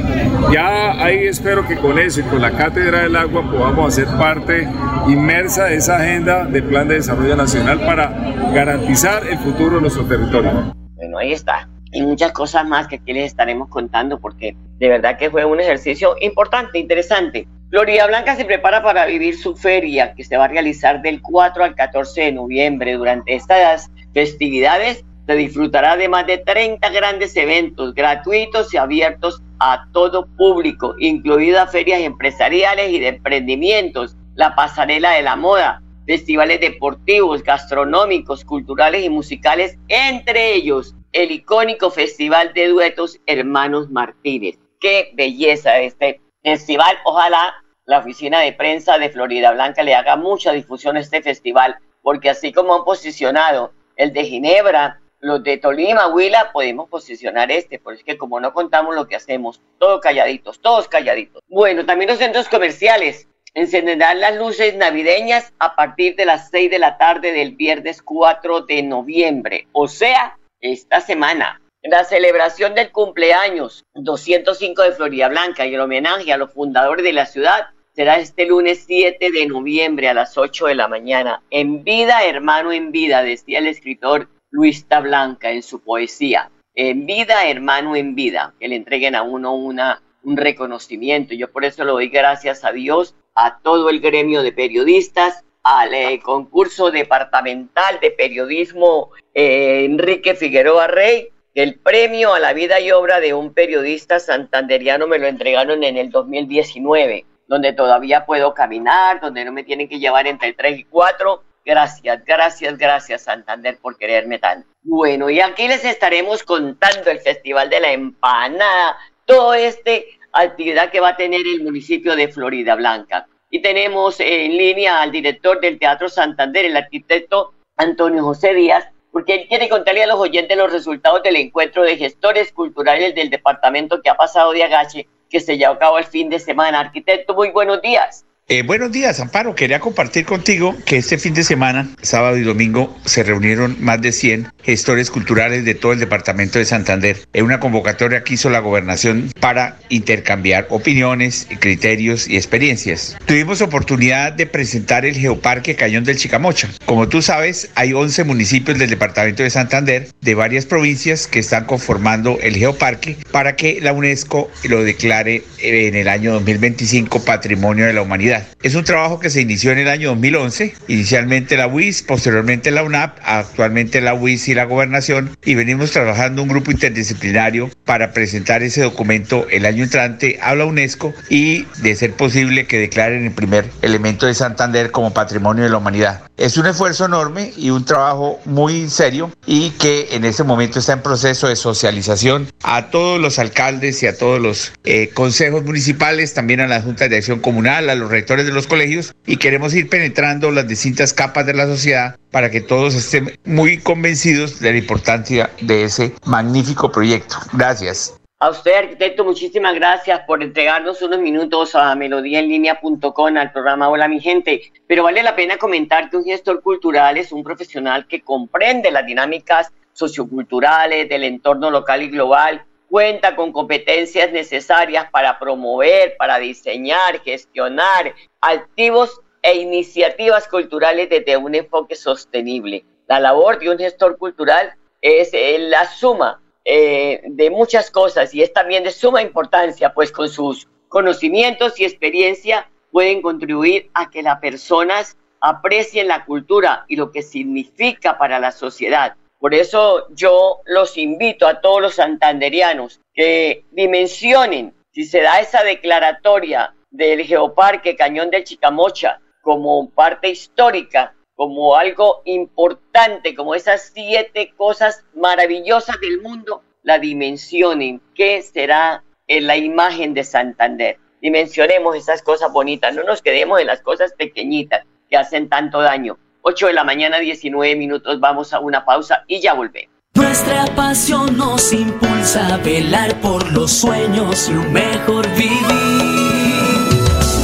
Ya 0.52 1.02
ahí 1.02 1.26
espero 1.26 1.67
que 1.67 1.76
con 1.76 1.99
eso 1.99 2.21
y 2.21 2.23
con 2.25 2.40
la 2.40 2.50
Cátedra 2.52 3.02
del 3.02 3.17
Agua 3.17 3.50
podamos 3.50 3.92
hacer 3.92 4.07
parte 4.19 4.69
inmersa 5.09 5.64
de 5.66 5.76
esa 5.76 5.97
agenda 5.97 6.45
del 6.45 6.64
Plan 6.64 6.88
de 6.88 6.95
Desarrollo 6.95 7.37
Nacional 7.37 7.80
para 7.80 8.09
garantizar 8.52 9.26
el 9.26 9.38
futuro 9.38 9.76
de 9.76 9.83
nuestro 9.83 10.04
territorio. 10.04 10.75
Bueno, 10.95 11.19
ahí 11.19 11.33
está. 11.33 11.69
Y 11.92 12.02
muchas 12.02 12.33
cosas 12.33 12.66
más 12.66 12.87
que 12.87 12.97
aquí 12.97 13.12
les 13.12 13.26
estaremos 13.26 13.69
contando 13.69 14.21
porque 14.21 14.57
de 14.78 14.88
verdad 14.88 15.19
que 15.19 15.30
fue 15.30 15.45
un 15.45 15.61
ejercicio 15.61 16.14
importante, 16.21 16.78
interesante. 16.78 17.49
Florida 17.71 18.07
Blanca 18.07 18.37
se 18.37 18.45
prepara 18.45 18.83
para 18.83 19.07
vivir 19.07 19.37
su 19.37 19.57
feria 19.57 20.14
que 20.14 20.25
se 20.25 20.37
va 20.37 20.45
a 20.45 20.49
realizar 20.49 21.02
del 21.02 21.21
4 21.21 21.64
al 21.64 21.75
14 21.75 22.21
de 22.23 22.33
noviembre. 22.33 22.95
Durante 22.95 23.35
estas 23.35 23.90
festividades 24.12 25.04
se 25.31 25.37
disfrutará 25.37 25.97
de 25.97 26.09
más 26.09 26.27
de 26.27 26.39
30 26.39 26.91
grandes 26.91 27.37
eventos 27.37 27.95
gratuitos 27.95 28.75
y 28.75 28.79
abiertos 28.79 29.41
a 29.61 29.87
todo 29.93 30.27
público, 30.27 30.97
incluidas 30.99 31.71
ferias 31.71 32.01
empresariales 32.01 32.91
y 32.91 32.99
de 32.99 33.09
emprendimientos, 33.11 34.17
la 34.35 34.57
pasarela 34.57 35.13
de 35.13 35.23
la 35.23 35.37
moda, 35.37 35.83
festivales 36.05 36.59
deportivos, 36.59 37.45
gastronómicos, 37.45 38.45
culturales 38.45 39.05
y 39.05 39.09
musicales, 39.09 39.79
entre 39.87 40.53
ellos 40.53 40.97
el 41.13 41.31
icónico 41.31 41.93
Festival 41.93 42.53
de 42.53 42.67
Duetos 42.67 43.21
Hermanos 43.27 43.89
Martínez. 43.89 44.59
Qué 44.81 45.13
belleza 45.15 45.79
este 45.79 46.21
festival. 46.43 46.97
Ojalá 47.05 47.55
la 47.85 47.99
oficina 47.99 48.41
de 48.41 48.53
prensa 48.53 48.99
de 48.99 49.11
Florida 49.11 49.53
Blanca 49.53 49.85
le 49.85 49.95
haga 49.95 50.17
mucha 50.17 50.51
difusión 50.51 50.97
a 50.97 51.01
este 51.01 51.23
festival, 51.23 51.77
porque 52.03 52.31
así 52.31 52.51
como 52.53 52.75
han 52.75 52.83
posicionado 52.83 53.73
el 53.95 54.13
de 54.13 54.25
Ginebra, 54.25 55.00
los 55.21 55.43
de 55.43 55.59
Tolima, 55.59 56.09
Huila, 56.09 56.50
podemos 56.53 56.89
posicionar 56.89 57.50
este, 57.50 57.79
porque 57.79 57.99
es 57.99 58.05
que 58.05 58.19
como 58.19 58.41
no 58.41 58.53
contamos 58.53 58.95
lo 58.95 59.07
que 59.07 59.17
hacemos, 59.17 59.61
todos 59.79 60.00
calladitos, 60.00 60.61
todos 60.61 60.89
calladitos. 60.89 61.43
Bueno, 61.49 61.85
también 61.85 62.11
los 62.11 62.19
centros 62.19 62.49
comerciales 62.49 63.29
encenderán 63.55 64.21
las 64.21 64.37
luces 64.37 64.77
navideñas 64.77 65.53
a 65.59 65.75
partir 65.77 66.17
de 66.17 66.25
las 66.25 66.50
6 66.50 66.71
de 66.71 66.79
la 66.79 66.97
tarde 66.97 67.33
del 67.33 67.55
viernes 67.55 68.03
4 68.03 68.62
de 68.62 68.83
noviembre, 68.83 69.67
o 69.73 69.89
sea, 69.89 70.39
esta 70.61 71.00
semana. 71.00 71.61
La 71.83 72.05
celebración 72.05 72.75
del 72.75 72.93
cumpleaños 72.93 73.85
205 73.95 74.83
de 74.83 74.93
Florida 74.93 75.29
Blanca 75.29 75.67
y 75.67 75.75
el 75.75 75.81
homenaje 75.81 76.31
a 76.33 76.37
los 76.37 76.53
fundadores 76.53 77.05
de 77.05 77.15
la 77.15 77.25
ciudad 77.25 77.69
será 77.95 78.19
este 78.19 78.45
lunes 78.47 78.85
7 78.87 79.31
de 79.31 79.47
noviembre 79.47 80.09
a 80.09 80.15
las 80.15 80.37
8 80.37 80.67
de 80.67 80.75
la 80.75 80.89
mañana. 80.89 81.43
En 81.50 81.83
vida, 81.83 82.25
hermano, 82.25 82.71
en 82.71 82.93
vida, 82.93 83.23
decía 83.23 83.59
el 83.59 83.67
escritor 83.67 84.29
Luis 84.50 84.87
Blanca 85.02 85.50
en 85.50 85.62
su 85.62 85.80
poesía. 85.80 86.50
En 86.75 87.07
vida, 87.07 87.49
hermano, 87.49 87.97
en 87.97 88.14
vida, 88.14 88.54
que 88.59 88.69
le 88.69 88.76
entreguen 88.76 89.14
a 89.14 89.23
uno 89.23 89.54
una, 89.54 90.02
un 90.23 90.37
reconocimiento. 90.37 91.35
Yo 91.35 91.50
por 91.50 91.64
eso 91.64 91.85
le 91.85 91.92
doy 91.92 92.09
gracias 92.09 92.64
a 92.64 92.73
Dios, 92.73 93.14
a 93.35 93.59
todo 93.59 93.90
el 93.90 94.00
gremio 94.00 94.42
de 94.42 94.52
periodistas, 94.52 95.45
al 95.62 95.92
eh, 95.92 96.21
concurso 96.23 96.90
departamental 96.90 97.99
de 98.00 98.11
periodismo 98.11 99.11
eh, 99.35 99.85
Enrique 99.85 100.35
Figueroa 100.35 100.87
Rey, 100.87 101.28
el 101.54 101.78
premio 101.78 102.33
a 102.33 102.40
la 102.40 102.52
vida 102.52 102.80
y 102.80 102.92
obra 102.92 103.21
de 103.21 103.35
un 103.35 103.52
periodista 103.52 104.21
santanderiano 104.21 105.07
me 105.07 105.19
lo 105.19 105.26
entregaron 105.26 105.83
en 105.85 105.97
el 105.97 106.11
2019 106.11 107.26
donde 107.50 107.73
todavía 107.73 108.26
puedo 108.26 108.54
caminar, 108.54 109.21
donde 109.21 109.45
no 109.45 109.50
me 109.50 109.64
tienen 109.64 109.88
que 109.88 109.99
llevar 109.99 110.28
entre 110.28 110.52
3 110.52 110.78
y 110.78 110.85
4. 110.85 111.42
Gracias, 111.71 112.25
gracias, 112.25 112.77
gracias 112.77 113.23
Santander 113.23 113.79
por 113.79 113.97
quererme 113.97 114.41
tanto. 114.41 114.67
Bueno, 114.83 115.31
y 115.31 115.39
aquí 115.39 115.69
les 115.69 115.85
estaremos 115.85 116.43
contando 116.43 117.12
el 117.12 117.21
Festival 117.21 117.71
de 117.71 117.79
la 117.79 117.93
Empanada, 117.93 118.97
toda 119.25 119.57
esta 119.57 119.93
actividad 120.33 120.91
que 120.91 120.99
va 120.99 121.11
a 121.11 121.17
tener 121.17 121.47
el 121.47 121.62
municipio 121.62 122.17
de 122.17 122.27
Florida 122.27 122.75
Blanca. 122.75 123.29
Y 123.50 123.62
tenemos 123.62 124.19
en 124.19 124.57
línea 124.57 125.00
al 125.00 125.12
director 125.12 125.61
del 125.61 125.79
Teatro 125.79 126.09
Santander, 126.09 126.65
el 126.65 126.77
arquitecto 126.77 127.55
Antonio 127.77 128.25
José 128.25 128.53
Díaz, 128.53 128.89
porque 129.12 129.37
él 129.37 129.47
quiere 129.49 129.69
contarle 129.69 130.03
a 130.03 130.09
los 130.09 130.19
oyentes 130.19 130.57
los 130.57 130.73
resultados 130.73 131.23
del 131.23 131.37
encuentro 131.37 131.85
de 131.85 131.97
gestores 131.97 132.50
culturales 132.50 133.15
del 133.15 133.31
departamento 133.31 134.03
que 134.03 134.11
ha 134.11 134.17
pasado 134.17 134.50
de 134.50 134.65
Agache 134.65 135.07
que 135.31 135.39
se 135.39 135.57
llevó 135.57 135.75
a 135.75 135.79
cabo 135.79 135.99
el 135.99 136.05
fin 136.05 136.31
de 136.31 136.41
semana. 136.41 136.81
Arquitecto, 136.81 137.33
muy 137.33 137.50
buenos 137.53 137.81
días. 137.81 138.27
Eh, 138.52 138.64
buenos 138.64 138.90
días, 138.90 139.21
Amparo. 139.21 139.54
Quería 139.54 139.78
compartir 139.78 140.25
contigo 140.25 140.75
que 140.85 140.97
este 140.97 141.19
fin 141.19 141.35
de 141.35 141.45
semana, 141.45 141.88
sábado 142.02 142.37
y 142.37 142.42
domingo, 142.42 142.99
se 143.04 143.23
reunieron 143.23 143.76
más 143.78 144.02
de 144.02 144.11
100 144.11 144.49
gestores 144.64 145.09
culturales 145.12 145.64
de 145.64 145.76
todo 145.76 145.92
el 145.92 146.00
departamento 146.00 146.59
de 146.59 146.64
Santander 146.64 147.16
en 147.33 147.45
una 147.45 147.61
convocatoria 147.61 148.25
que 148.25 148.35
hizo 148.35 148.50
la 148.50 148.59
gobernación 148.59 149.33
para 149.38 149.78
intercambiar 149.88 150.66
opiniones, 150.71 151.47
criterios 151.61 152.26
y 152.26 152.35
experiencias. 152.35 153.16
Tuvimos 153.25 153.61
oportunidad 153.62 154.33
de 154.33 154.47
presentar 154.47 155.07
el 155.07 155.14
Geoparque 155.14 155.76
Cañón 155.76 156.02
del 156.02 156.19
Chicamocha. 156.19 156.71
Como 156.87 157.09
tú 157.09 157.23
sabes, 157.23 157.71
hay 157.76 157.92
11 157.92 158.25
municipios 158.25 158.80
del 158.80 158.90
departamento 158.90 159.45
de 159.45 159.50
Santander 159.50 160.09
de 160.23 160.35
varias 160.35 160.66
provincias 160.66 161.28
que 161.28 161.38
están 161.38 161.66
conformando 161.66 162.37
el 162.42 162.57
Geoparque 162.57 163.16
para 163.30 163.54
que 163.54 163.80
la 163.80 163.92
UNESCO 163.92 164.50
lo 164.64 164.83
declare 164.83 165.45
en 165.61 165.95
el 165.95 166.09
año 166.09 166.33
2025 166.33 167.25
Patrimonio 167.25 167.87
de 167.87 167.92
la 167.92 168.02
Humanidad. 168.02 168.39
Es 168.62 168.75
un 168.75 168.85
trabajo 168.85 169.18
que 169.18 169.30
se 169.30 169.40
inició 169.40 169.73
en 169.73 169.78
el 169.78 169.88
año 169.88 170.11
2011, 170.11 170.75
inicialmente 170.88 171.56
la 171.56 171.66
UIS, 171.66 172.02
posteriormente 172.02 172.70
la 172.70 172.82
UNAP, 172.82 173.18
actualmente 173.25 174.00
la 174.00 174.14
UIS 174.14 174.49
y 174.49 174.54
la 174.54 174.64
Gobernación, 174.64 175.37
y 175.44 175.54
venimos 175.54 175.90
trabajando 175.90 176.42
un 176.42 176.49
grupo 176.49 176.70
interdisciplinario 176.70 177.70
para 177.85 178.12
presentar 178.12 178.62
ese 178.62 178.82
documento 178.82 179.47
el 179.50 179.66
año 179.66 179.85
entrante 179.85 180.38
a 180.42 180.54
la 180.54 180.64
UNESCO 180.64 181.14
y, 181.28 181.66
de 181.78 181.94
ser 181.97 182.12
posible, 182.12 182.66
que 182.66 182.78
declaren 182.78 183.25
el 183.25 183.32
primer 183.32 183.70
elemento 183.82 184.26
de 184.26 184.35
Santander 184.35 184.90
como 184.90 185.12
patrimonio 185.12 185.64
de 185.64 185.70
la 185.70 185.78
humanidad. 185.78 186.23
Es 186.37 186.56
un 186.56 186.66
esfuerzo 186.66 187.04
enorme 187.04 187.52
y 187.56 187.70
un 187.70 187.85
trabajo 187.85 188.40
muy 188.47 188.88
serio 188.88 189.30
y 189.47 189.70
que 189.73 190.09
en 190.12 190.25
este 190.25 190.42
momento 190.42 190.78
está 190.78 190.94
en 190.94 191.02
proceso 191.02 191.49
de 191.49 191.56
socialización 191.56 192.48
a 192.62 192.90
todos 192.90 193.20
los 193.20 193.38
alcaldes 193.38 194.03
y 194.03 194.07
a 194.07 194.16
todos 194.16 194.40
los 194.40 194.72
eh, 194.85 195.11
consejos 195.12 195.64
municipales, 195.64 196.33
también 196.33 196.61
a 196.61 196.66
la 196.66 196.81
Junta 196.81 197.09
de 197.09 197.16
Acción 197.16 197.40
Comunal, 197.40 197.90
a 197.90 197.94
los 197.94 198.11
rectores 198.11 198.30
de 198.38 198.53
los 198.53 198.66
colegios 198.66 199.14
y 199.27 199.37
queremos 199.37 199.75
ir 199.75 199.88
penetrando 199.88 200.51
las 200.51 200.69
distintas 200.69 201.12
capas 201.12 201.47
de 201.47 201.55
la 201.55 201.66
sociedad 201.66 202.16
para 202.31 202.51
que 202.51 202.61
todos 202.61 202.95
estén 202.95 203.37
muy 203.45 203.79
convencidos 203.79 204.61
de 204.61 204.71
la 204.71 204.79
importancia 204.79 205.51
de 205.61 205.85
ese 205.85 206.14
magnífico 206.25 206.93
proyecto. 206.93 207.37
Gracias. 207.53 208.16
A 208.38 208.49
usted, 208.49 208.73
arquitecto, 208.73 209.23
muchísimas 209.23 209.75
gracias 209.75 210.21
por 210.21 210.43
entregarnos 210.43 211.03
unos 211.03 211.19
minutos 211.19 211.75
a 211.75 211.95
melodíaenlínea.com, 211.95 213.37
al 213.37 213.53
programa 213.53 213.90
Hola 213.90 214.09
mi 214.09 214.19
gente. 214.19 214.62
Pero 214.87 215.03
vale 215.03 215.23
la 215.23 215.37
pena 215.37 215.59
comentar 215.59 216.09
que 216.09 216.16
un 216.16 216.25
gestor 216.25 216.62
cultural 216.62 217.19
es 217.19 217.33
un 217.33 217.45
profesional 217.45 218.07
que 218.07 218.23
comprende 218.23 218.90
las 218.90 219.05
dinámicas 219.05 219.71
socioculturales 219.93 221.07
del 221.09 221.25
entorno 221.25 221.71
local 221.71 222.03
y 222.03 222.09
global, 222.09 222.64
cuenta 222.90 223.37
con 223.37 223.53
competencias 223.53 224.33
necesarias 224.33 225.09
para 225.11 225.38
promover, 225.38 226.16
para 226.18 226.38
diseñar, 226.38 227.20
gestionar 227.22 228.14
activos 228.40 229.20
e 229.42 229.55
iniciativas 229.57 230.48
culturales 230.48 231.09
desde 231.09 231.37
un 231.37 231.55
enfoque 231.55 231.94
sostenible. 231.94 232.85
La 233.07 233.20
labor 233.20 233.59
de 233.61 233.70
un 233.70 233.79
gestor 233.79 234.18
cultural 234.18 234.74
es 235.00 235.33
eh, 235.33 235.57
la 235.61 235.87
suma 235.87 236.42
eh, 236.64 237.22
de 237.24 237.50
muchas 237.50 237.90
cosas 237.90 238.35
y 238.35 238.42
es 238.42 238.53
también 238.53 238.83
de 238.85 238.90
suma 238.90 239.22
importancia, 239.22 239.94
pues 239.94 240.12
con 240.12 240.29
sus 240.29 240.68
conocimientos 240.88 241.79
y 241.79 241.85
experiencia 241.85 242.68
pueden 242.90 243.22
contribuir 243.22 243.88
a 243.94 244.11
que 244.11 244.22
las 244.22 244.40
personas 244.40 245.16
aprecien 245.40 246.09
la 246.09 246.24
cultura 246.24 246.85
y 246.88 246.96
lo 246.96 247.12
que 247.12 247.22
significa 247.22 248.18
para 248.18 248.40
la 248.40 248.50
sociedad. 248.50 249.14
Por 249.40 249.55
eso 249.55 250.07
yo 250.14 250.61
los 250.66 250.98
invito 250.98 251.46
a 251.46 251.62
todos 251.62 251.81
los 251.81 251.94
santanderianos 251.94 253.00
que 253.14 253.64
dimensionen 253.72 254.74
si 254.92 255.05
se 255.05 255.22
da 255.22 255.40
esa 255.40 255.64
declaratoria 255.64 256.74
del 256.90 257.22
Geoparque 257.22 257.96
Cañón 257.96 258.31
del 258.31 258.44
Chicamocha 258.44 259.20
como 259.40 259.88
parte 259.90 260.29
histórica 260.29 261.14
como 261.40 261.74
algo 261.74 262.20
importante, 262.26 263.35
como 263.35 263.55
esas 263.55 263.92
siete 263.94 264.53
cosas 264.59 265.07
maravillosas 265.14 265.98
del 265.98 266.20
mundo, 266.20 266.62
la 266.83 266.98
dimensionen. 266.98 268.03
¿Qué 268.14 268.42
será 268.42 269.05
en 269.26 269.46
la 269.46 269.57
imagen 269.57 270.12
de 270.12 270.22
Santander? 270.22 270.98
Dimensionemos 271.22 271.96
esas 271.96 272.20
cosas 272.20 272.53
bonitas, 272.53 272.94
no 272.94 273.05
nos 273.05 273.22
quedemos 273.22 273.59
en 273.59 273.68
las 273.68 273.81
cosas 273.81 274.12
pequeñitas 274.12 274.85
que 275.09 275.16
hacen 275.16 275.48
tanto 275.48 275.81
daño. 275.81 276.18
8 276.42 276.66
de 276.68 276.72
la 276.72 276.85
mañana, 276.85 277.18
19 277.18 277.76
minutos, 277.76 278.18
vamos 278.20 278.53
a 278.53 278.61
una 278.61 278.85
pausa 278.85 279.24
y 279.26 279.40
ya 279.40 279.55
volvemos. 279.55 279.94
Nuestra 280.14 280.64
pasión 280.74 281.37
nos 281.37 281.72
impulsa 281.72 282.55
a 282.55 282.57
velar 282.59 283.14
por 283.20 283.53
los 283.53 283.70
sueños 283.70 284.48
y 284.48 284.53
un 284.53 284.72
mejor 284.72 285.29
vivir. 285.35 285.61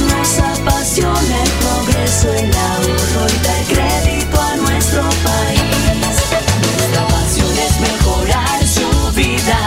Nos 0.09 0.39
apasiona 0.39 1.43
el 1.43 1.51
progreso, 1.61 2.33
el 2.33 2.53
ahorro 2.53 3.27
y 3.29 3.37
dar 3.45 3.63
crédito 3.69 4.41
a 4.41 4.55
nuestro 4.57 5.01
país. 5.23 5.61
Nuestra 6.01 7.07
pasión 7.07 7.57
es 7.57 7.79
mejorar 7.79 8.67
su 8.67 9.15
vida 9.15 9.59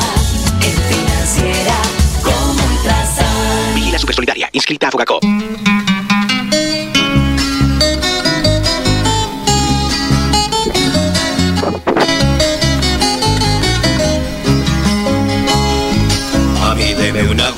en 0.61 0.77
financiera 0.95 1.77
como 2.23 2.63
Ultrasan. 2.63 3.75
Vigila 3.75 3.99
Supersolidaria, 3.99 4.51
inscrita 4.53 4.89
a 4.89 4.91
Fogacop. 4.91 5.25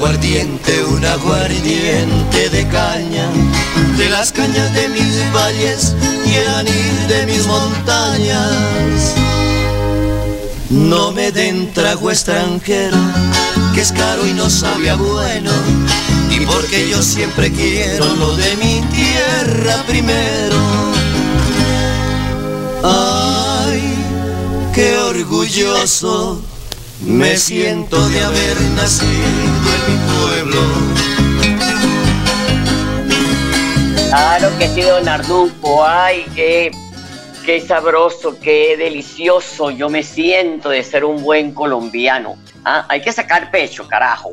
Aguardiente, 0.03 0.83
un 0.83 1.05
aguardiente 1.05 2.51
de 2.51 2.67
caña, 2.67 3.31
de 3.97 4.09
las 4.11 4.33
cañas 4.33 4.75
de 4.75 4.89
mis 4.89 5.33
valles 5.33 5.95
y 6.27 6.35
el 6.35 6.49
anil 6.49 7.07
de 7.07 7.27
mis 7.27 7.47
montañas. 7.47 9.15
No 10.71 11.13
me 11.13 11.31
den 11.31 11.73
trago 11.73 12.11
extranjero, 12.11 12.97
que 13.75 13.81
es 13.81 13.93
caro 13.93 14.27
y 14.27 14.33
no 14.33 14.51
sabía 14.51 14.97
bueno, 14.97 15.53
y 16.31 16.41
porque 16.47 16.89
yo 16.91 17.01
siempre 17.01 17.53
quiero 17.53 18.05
lo 18.17 18.35
de 18.35 18.57
mi 18.57 18.81
tierra 18.91 19.85
primero. 19.87 20.57
Ay, 22.83 23.95
qué 24.75 24.99
orgulloso 24.99 26.43
me 27.05 27.37
siento 27.37 27.97
de 28.09 28.21
haber 28.21 28.61
nacido 28.77 29.11
en 29.11 29.93
mi 29.93 29.99
pueblo. 30.13 30.61
Claro 34.09 34.51
que 34.59 34.69
sí, 34.69 34.83
don 34.83 35.09
Ardufo. 35.09 35.85
Ay, 35.85 36.25
qué, 36.35 36.71
qué 37.45 37.61
sabroso, 37.61 38.39
qué 38.41 38.77
delicioso. 38.77 39.71
Yo 39.71 39.89
me 39.89 40.03
siento 40.03 40.69
de 40.69 40.83
ser 40.83 41.05
un 41.05 41.23
buen 41.23 41.53
colombiano. 41.53 42.37
Ah, 42.65 42.87
hay 42.89 43.01
que 43.01 43.13
sacar 43.13 43.51
pecho, 43.51 43.89
carajo. 43.89 44.31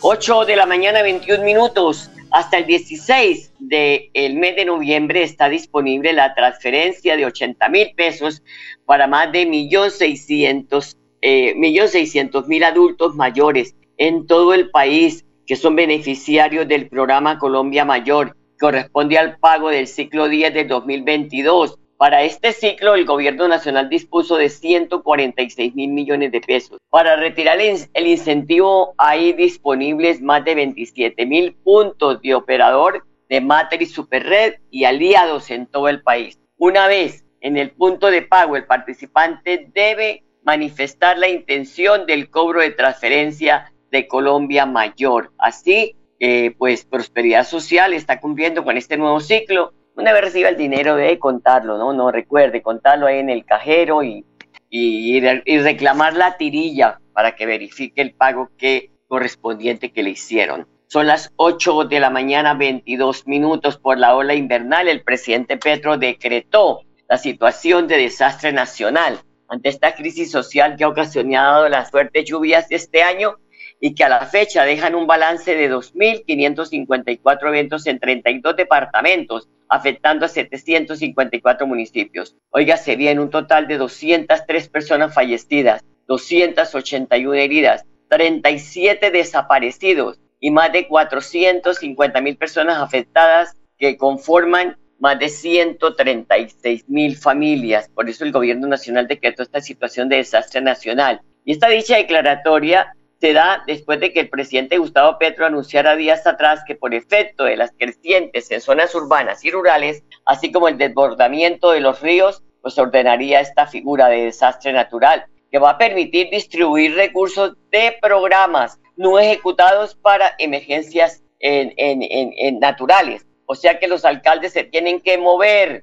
8 0.00 0.44
de 0.44 0.56
la 0.56 0.66
mañana, 0.66 1.02
21 1.02 1.44
minutos. 1.44 2.10
Hasta 2.30 2.58
el 2.58 2.66
16 2.66 3.52
del 3.58 4.34
mes 4.34 4.56
de 4.56 4.64
noviembre 4.66 5.22
está 5.22 5.48
disponible 5.48 6.12
la 6.12 6.34
transferencia 6.34 7.16
de 7.16 7.24
80 7.24 7.68
mil 7.70 7.92
pesos 7.94 8.42
para 8.84 9.06
más 9.06 9.32
de 9.32 9.48
1.600.000 9.48 11.07
eh, 11.20 11.54
mil 11.54 12.64
adultos 12.64 13.14
mayores 13.14 13.74
en 13.96 14.26
todo 14.26 14.54
el 14.54 14.70
país 14.70 15.24
que 15.46 15.56
son 15.56 15.76
beneficiarios 15.76 16.68
del 16.68 16.88
programa 16.88 17.38
Colombia 17.38 17.84
Mayor. 17.84 18.36
Corresponde 18.60 19.18
al 19.18 19.38
pago 19.38 19.70
del 19.70 19.86
ciclo 19.86 20.28
10 20.28 20.52
del 20.52 20.68
2022 20.68 21.78
para 21.98 22.22
este 22.22 22.52
ciclo, 22.52 22.94
el 22.94 23.04
gobierno 23.04 23.48
nacional 23.48 23.88
dispuso 23.88 24.36
de 24.36 24.50
146 24.50 25.74
mil 25.74 25.90
millones 25.90 26.30
de 26.30 26.40
pesos. 26.40 26.78
Para 26.90 27.16
retirar 27.16 27.58
el 27.60 28.06
incentivo 28.06 28.94
hay 28.96 29.32
disponibles 29.32 30.22
más 30.22 30.44
de 30.44 30.54
27 30.54 31.26
mil 31.26 31.56
puntos 31.56 32.22
de 32.22 32.36
operador 32.36 33.04
de 33.28 33.40
Matrix 33.40 33.90
Superred 33.90 34.60
y 34.70 34.84
aliados 34.84 35.50
en 35.50 35.66
todo 35.66 35.88
el 35.88 36.00
país. 36.00 36.38
Una 36.56 36.86
vez 36.86 37.24
en 37.40 37.56
el 37.56 37.72
punto 37.72 38.12
de 38.12 38.22
pago, 38.22 38.54
el 38.54 38.66
participante 38.66 39.68
debe 39.74 40.22
manifestar 40.48 41.18
la 41.18 41.28
intención 41.28 42.06
del 42.06 42.30
cobro 42.30 42.62
de 42.62 42.70
transferencia 42.70 43.70
de 43.90 44.08
Colombia 44.08 44.64
Mayor. 44.64 45.30
Así, 45.38 45.94
eh, 46.18 46.54
pues 46.56 46.86
Prosperidad 46.86 47.44
Social 47.44 47.92
está 47.92 48.18
cumpliendo 48.18 48.64
con 48.64 48.78
este 48.78 48.96
nuevo 48.96 49.20
ciclo 49.20 49.74
una 49.98 50.12
vez 50.12 50.22
reciba 50.22 50.48
el 50.48 50.56
dinero 50.56 50.94
debe 50.94 51.18
contarlo, 51.18 51.76
¿no? 51.76 51.92
No 51.92 52.12
recuerde, 52.12 52.62
contarlo 52.62 53.06
ahí 53.06 53.18
en 53.18 53.30
el 53.30 53.44
cajero 53.44 54.04
y, 54.04 54.24
y, 54.70 55.20
reclamar 55.60 56.14
la 56.14 56.36
tirilla 56.36 57.00
para 57.12 57.34
que 57.34 57.46
verifique 57.46 58.00
el 58.00 58.14
pago 58.14 58.48
que 58.56 58.92
correspondiente 59.08 59.90
que 59.90 60.04
le 60.04 60.10
hicieron. 60.10 60.68
Son 60.86 61.08
las 61.08 61.32
8 61.34 61.86
de 61.86 61.98
la 61.98 62.10
mañana, 62.10 62.54
22 62.54 63.26
minutos 63.26 63.76
por 63.76 63.98
la 63.98 64.14
ola 64.14 64.34
invernal. 64.34 64.86
El 64.86 65.02
presidente 65.02 65.56
Petro 65.56 65.98
decretó 65.98 66.82
la 67.08 67.18
situación 67.18 67.88
de 67.88 67.98
desastre 67.98 68.52
nacional 68.52 69.18
ante 69.48 69.68
esta 69.68 69.94
crisis 69.94 70.30
social 70.30 70.76
que 70.76 70.84
ha 70.84 70.88
ocasionado 70.88 71.68
las 71.68 71.90
fuertes 71.90 72.24
lluvias 72.24 72.68
de 72.68 72.76
este 72.76 73.02
año 73.02 73.36
y 73.80 73.94
que 73.94 74.04
a 74.04 74.08
la 74.08 74.26
fecha 74.26 74.64
dejan 74.64 74.94
un 74.94 75.06
balance 75.06 75.54
de 75.54 75.70
2.554 75.70 77.48
eventos 77.48 77.86
en 77.86 77.98
32 77.98 78.56
departamentos, 78.56 79.48
afectando 79.68 80.26
a 80.26 80.28
754 80.28 81.66
municipios. 81.66 82.36
Óigase 82.50 82.96
bien, 82.96 83.18
un 83.18 83.30
total 83.30 83.68
de 83.68 83.78
203 83.78 84.68
personas 84.68 85.14
fallecidas, 85.14 85.84
281 86.06 87.34
heridas, 87.34 87.84
37 88.08 89.10
desaparecidos 89.10 90.18
y 90.40 90.50
más 90.50 90.72
de 90.72 90.88
450 90.88 92.20
mil 92.20 92.36
personas 92.36 92.78
afectadas 92.78 93.56
que 93.78 93.96
conforman 93.96 94.76
más 94.98 95.18
de 95.18 95.28
136 95.28 96.88
mil 96.88 97.16
familias. 97.16 97.88
Por 97.94 98.08
eso 98.08 98.24
el 98.24 98.32
gobierno 98.32 98.66
nacional 98.66 99.06
decretó 99.06 99.42
esta 99.42 99.60
situación 99.60 100.08
de 100.08 100.16
desastre 100.16 100.60
nacional. 100.60 101.20
Y 101.44 101.52
esta 101.52 101.68
dicha 101.68 101.96
declaratoria 101.96 102.94
se 103.20 103.32
da 103.32 103.64
después 103.66 104.00
de 104.00 104.12
que 104.12 104.20
el 104.20 104.28
presidente 104.28 104.78
Gustavo 104.78 105.18
Petro 105.18 105.46
anunciara 105.46 105.96
días 105.96 106.26
atrás 106.26 106.62
que 106.66 106.74
por 106.74 106.94
efecto 106.94 107.44
de 107.44 107.56
las 107.56 107.72
crecientes 107.76 108.50
en 108.50 108.60
zonas 108.60 108.94
urbanas 108.94 109.44
y 109.44 109.50
rurales, 109.50 110.04
así 110.24 110.52
como 110.52 110.68
el 110.68 110.78
desbordamiento 110.78 111.72
de 111.72 111.80
los 111.80 112.00
ríos, 112.00 112.42
pues 112.62 112.78
ordenaría 112.78 113.40
esta 113.40 113.66
figura 113.66 114.08
de 114.08 114.24
desastre 114.24 114.72
natural 114.72 115.26
que 115.50 115.58
va 115.58 115.70
a 115.70 115.78
permitir 115.78 116.28
distribuir 116.30 116.94
recursos 116.94 117.56
de 117.70 117.96
programas 118.00 118.78
no 118.96 119.18
ejecutados 119.18 119.94
para 119.94 120.34
emergencias 120.38 121.22
en, 121.40 122.58
naturales. 122.58 123.24
O 123.50 123.54
sea 123.54 123.78
que 123.78 123.88
los 123.88 124.04
alcaldes 124.04 124.52
se 124.52 124.64
tienen 124.64 125.00
que 125.00 125.16
mover. 125.16 125.82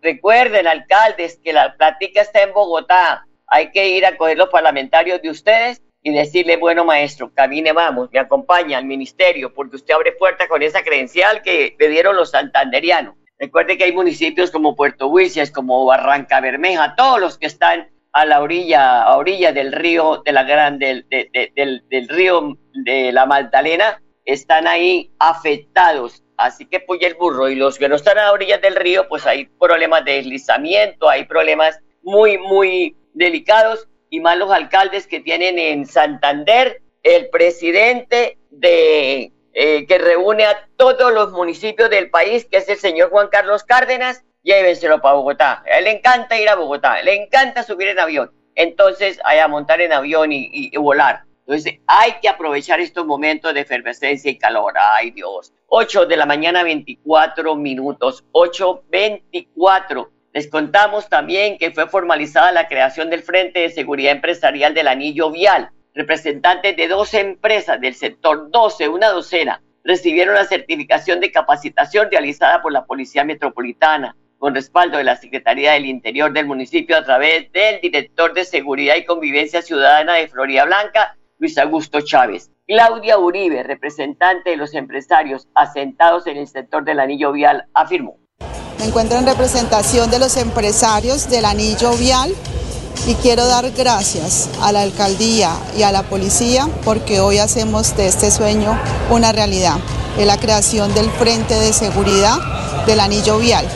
Recuerden, 0.00 0.68
alcaldes, 0.68 1.40
que 1.42 1.52
la 1.52 1.74
plática 1.76 2.20
está 2.20 2.42
en 2.42 2.52
Bogotá. 2.52 3.26
Hay 3.48 3.72
que 3.72 3.88
ir 3.88 4.06
a 4.06 4.16
coger 4.16 4.38
los 4.38 4.48
parlamentarios 4.48 5.20
de 5.20 5.30
ustedes 5.30 5.82
y 6.02 6.12
decirle, 6.12 6.56
bueno 6.56 6.84
maestro, 6.84 7.32
camine 7.34 7.72
vamos, 7.72 8.08
me 8.12 8.20
acompaña 8.20 8.78
al 8.78 8.84
ministerio, 8.84 9.52
porque 9.52 9.76
usted 9.76 9.92
abre 9.92 10.12
puerta 10.12 10.46
con 10.46 10.62
esa 10.62 10.82
credencial 10.82 11.42
que 11.42 11.74
le 11.78 11.88
dieron 11.88 12.14
los 12.14 12.30
santanderianos. 12.30 13.16
Recuerde 13.40 13.76
que 13.76 13.84
hay 13.84 13.92
municipios 13.92 14.52
como 14.52 14.76
Puerto 14.76 15.08
Wilches, 15.08 15.50
como 15.50 15.84
Barranca 15.86 16.40
Bermeja, 16.40 16.94
todos 16.94 17.20
los 17.20 17.38
que 17.38 17.46
están 17.46 17.90
a 18.12 18.24
la 18.24 18.40
orilla, 18.40 19.02
a 19.02 19.16
orilla 19.16 19.52
del 19.52 19.72
río 19.72 20.22
de 20.24 20.32
la 20.32 20.44
gran, 20.44 20.78
del, 20.78 21.06
del, 21.08 21.82
del 21.88 22.08
río 22.08 22.56
de 22.84 23.10
la 23.10 23.26
Magdalena, 23.26 24.00
están 24.24 24.68
ahí 24.68 25.10
afectados. 25.18 26.22
Así 26.40 26.64
que 26.64 26.80
puya 26.80 27.06
el 27.06 27.16
burro. 27.16 27.50
Y 27.50 27.54
los 27.54 27.78
que 27.78 27.88
no 27.88 27.96
están 27.96 28.18
a 28.18 28.32
orillas 28.32 28.62
del 28.62 28.74
río, 28.74 29.06
pues 29.08 29.26
hay 29.26 29.44
problemas 29.44 30.04
de 30.06 30.14
deslizamiento, 30.14 31.08
hay 31.08 31.24
problemas 31.24 31.78
muy, 32.02 32.38
muy 32.38 32.96
delicados 33.12 33.88
y 34.08 34.20
más 34.20 34.38
los 34.38 34.50
alcaldes 34.50 35.06
que 35.06 35.20
tienen 35.20 35.58
en 35.58 35.84
Santander, 35.84 36.80
el 37.02 37.28
presidente 37.28 38.38
de 38.50 39.32
eh, 39.52 39.86
que 39.86 39.98
reúne 39.98 40.46
a 40.46 40.66
todos 40.76 41.12
los 41.12 41.30
municipios 41.32 41.90
del 41.90 42.08
país, 42.08 42.46
que 42.50 42.56
es 42.56 42.68
el 42.70 42.78
señor 42.78 43.10
Juan 43.10 43.28
Carlos 43.28 43.62
Cárdenas, 43.62 44.24
llévenselo 44.42 45.02
para 45.02 45.16
Bogotá. 45.16 45.62
A 45.70 45.78
él 45.78 45.84
le 45.84 45.90
encanta 45.90 46.40
ir 46.40 46.48
a 46.48 46.54
Bogotá, 46.54 47.02
le 47.02 47.22
encanta 47.22 47.62
subir 47.62 47.88
en 47.88 47.98
avión. 47.98 48.32
Entonces, 48.54 49.20
a 49.24 49.46
montar 49.46 49.82
en 49.82 49.92
avión 49.92 50.32
y 50.32 50.74
volar. 50.76 51.24
Entonces, 51.50 51.80
hay 51.88 52.12
que 52.22 52.28
aprovechar 52.28 52.78
estos 52.78 53.04
momentos 53.04 53.52
de 53.52 53.62
efervescencia 53.62 54.30
y 54.30 54.38
calor. 54.38 54.74
Ay, 54.78 55.10
Dios. 55.10 55.52
8 55.66 56.06
de 56.06 56.16
la 56.16 56.24
mañana, 56.24 56.62
24 56.62 57.56
minutos. 57.56 58.24
8.24. 58.30 60.10
Les 60.32 60.48
contamos 60.48 61.08
también 61.08 61.58
que 61.58 61.72
fue 61.72 61.88
formalizada 61.88 62.52
la 62.52 62.68
creación 62.68 63.10
del 63.10 63.24
Frente 63.24 63.58
de 63.58 63.70
Seguridad 63.70 64.12
Empresarial 64.12 64.74
del 64.74 64.86
Anillo 64.86 65.32
Vial. 65.32 65.70
Representantes 65.92 66.76
de 66.76 66.86
12 66.86 67.18
empresas 67.18 67.80
del 67.80 67.96
sector 67.96 68.48
12, 68.52 68.88
una 68.88 69.08
docena, 69.08 69.60
recibieron 69.82 70.36
la 70.36 70.44
certificación 70.44 71.18
de 71.18 71.32
capacitación 71.32 72.12
realizada 72.12 72.62
por 72.62 72.70
la 72.70 72.84
Policía 72.84 73.24
Metropolitana 73.24 74.14
con 74.38 74.54
respaldo 74.54 74.98
de 74.98 75.04
la 75.04 75.16
Secretaría 75.16 75.72
del 75.72 75.86
Interior 75.86 76.32
del 76.32 76.46
municipio 76.46 76.96
a 76.96 77.04
través 77.04 77.50
del 77.50 77.80
director 77.80 78.34
de 78.34 78.44
Seguridad 78.44 78.94
y 78.94 79.04
Convivencia 79.04 79.62
Ciudadana 79.62 80.14
de 80.14 80.28
Florida 80.28 80.64
Blanca, 80.64 81.16
Luis 81.40 81.56
Augusto 81.56 82.02
Chávez. 82.02 82.50
Claudia 82.66 83.18
Uribe, 83.18 83.62
representante 83.62 84.50
de 84.50 84.56
los 84.56 84.74
empresarios 84.74 85.48
asentados 85.54 86.26
en 86.26 86.36
el 86.36 86.46
sector 86.46 86.84
del 86.84 87.00
anillo 87.00 87.32
vial, 87.32 87.64
afirmó. 87.72 88.18
Me 88.78 88.84
encuentro 88.84 89.18
en 89.18 89.26
representación 89.26 90.10
de 90.10 90.18
los 90.18 90.36
empresarios 90.36 91.30
del 91.30 91.46
anillo 91.46 91.92
vial 91.96 92.30
y 93.06 93.14
quiero 93.14 93.46
dar 93.46 93.70
gracias 93.70 94.50
a 94.60 94.70
la 94.70 94.82
alcaldía 94.82 95.50
y 95.76 95.82
a 95.82 95.92
la 95.92 96.02
policía 96.02 96.68
porque 96.84 97.20
hoy 97.20 97.38
hacemos 97.38 97.96
de 97.96 98.06
este 98.06 98.30
sueño 98.30 98.78
una 99.10 99.32
realidad. 99.32 99.78
Es 100.18 100.26
la 100.26 100.36
creación 100.36 100.92
del 100.92 101.10
Frente 101.10 101.54
de 101.54 101.72
Seguridad 101.72 102.36
del 102.86 103.00
Anillo 103.00 103.38
Vial. 103.38 103.66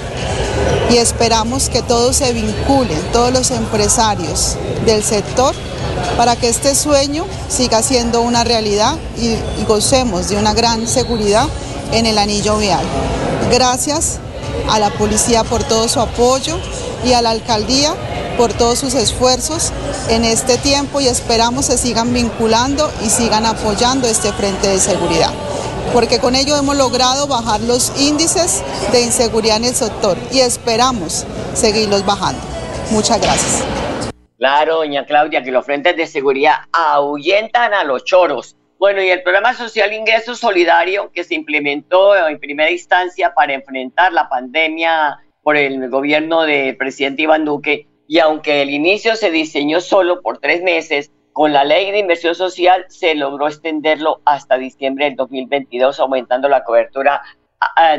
Y 0.90 0.96
esperamos 0.96 1.68
que 1.68 1.82
todos 1.82 2.16
se 2.16 2.32
vinculen, 2.32 3.00
todos 3.12 3.32
los 3.32 3.50
empresarios 3.50 4.56
del 4.86 5.02
sector, 5.02 5.54
para 6.16 6.36
que 6.36 6.48
este 6.48 6.74
sueño 6.74 7.24
siga 7.48 7.82
siendo 7.82 8.20
una 8.22 8.44
realidad 8.44 8.96
y, 9.18 9.36
gocemos 9.66 10.28
de 10.28 10.36
una 10.36 10.52
gran 10.52 10.86
seguridad 10.86 11.48
en 11.92 12.06
el 12.06 12.18
anillo 12.18 12.58
vial. 12.58 12.84
Gracias 13.50 14.18
a 14.70 14.78
la 14.78 14.90
policía 14.90 15.42
por 15.44 15.64
todo 15.64 15.88
su 15.88 16.00
apoyo 16.00 16.58
y 17.04 17.12
a 17.12 17.22
la 17.22 17.30
alcaldía 17.30 17.94
por 18.36 18.52
todos 18.52 18.78
sus 18.78 18.94
esfuerzos 18.94 19.70
en 20.08 20.24
este 20.24 20.58
tiempo 20.58 21.00
y 21.00 21.06
esperamos 21.06 21.66
se 21.66 21.78
sigan 21.78 22.12
vinculando 22.12 22.90
y 23.04 23.10
sigan 23.10 23.46
apoyando 23.46 24.08
este 24.08 24.32
frente 24.32 24.68
de 24.68 24.80
seguridad, 24.80 25.32
porque 25.94 26.18
con 26.18 26.34
ello 26.34 26.58
hemos 26.58 26.76
logrado 26.76 27.26
bajar 27.26 27.62
los 27.62 27.98
índices 27.98 28.62
de 28.92 29.00
inseguridad 29.00 29.56
en 29.56 29.64
el 29.64 29.74
sector 29.74 30.18
y 30.30 30.40
esperamos 30.40 31.24
seguirlos 31.54 32.04
bajando. 32.04 32.42
Muchas 32.90 33.18
gracias. 33.22 33.64
Claro, 34.36 34.76
doña 34.76 35.06
Claudia, 35.06 35.42
que 35.42 35.50
los 35.50 35.64
frentes 35.64 35.96
de 35.96 36.06
seguridad 36.06 36.56
ahuyentan 36.72 37.72
a 37.72 37.84
los 37.84 38.04
choros 38.04 38.56
bueno, 38.84 39.02
y 39.02 39.08
el 39.08 39.22
programa 39.22 39.54
social 39.54 39.94
Ingreso 39.94 40.34
Solidario 40.34 41.10
que 41.10 41.24
se 41.24 41.34
implementó 41.34 42.14
en 42.28 42.38
primera 42.38 42.70
instancia 42.70 43.32
para 43.32 43.54
enfrentar 43.54 44.12
la 44.12 44.28
pandemia 44.28 45.20
por 45.42 45.56
el 45.56 45.88
gobierno 45.88 46.42
del 46.42 46.76
presidente 46.76 47.22
Iván 47.22 47.46
Duque, 47.46 47.86
y 48.06 48.18
aunque 48.18 48.60
el 48.60 48.68
inicio 48.68 49.16
se 49.16 49.30
diseñó 49.30 49.80
solo 49.80 50.20
por 50.20 50.36
tres 50.36 50.62
meses, 50.62 51.10
con 51.34 51.52
la 51.52 51.64
ley 51.64 51.90
de 51.90 51.98
inversión 51.98 52.36
social 52.36 52.86
se 52.88 53.12
logró 53.16 53.48
extenderlo 53.48 54.20
hasta 54.24 54.56
diciembre 54.56 55.06
del 55.06 55.16
2022, 55.16 55.98
aumentando 55.98 56.48
la 56.48 56.62
cobertura 56.62 57.22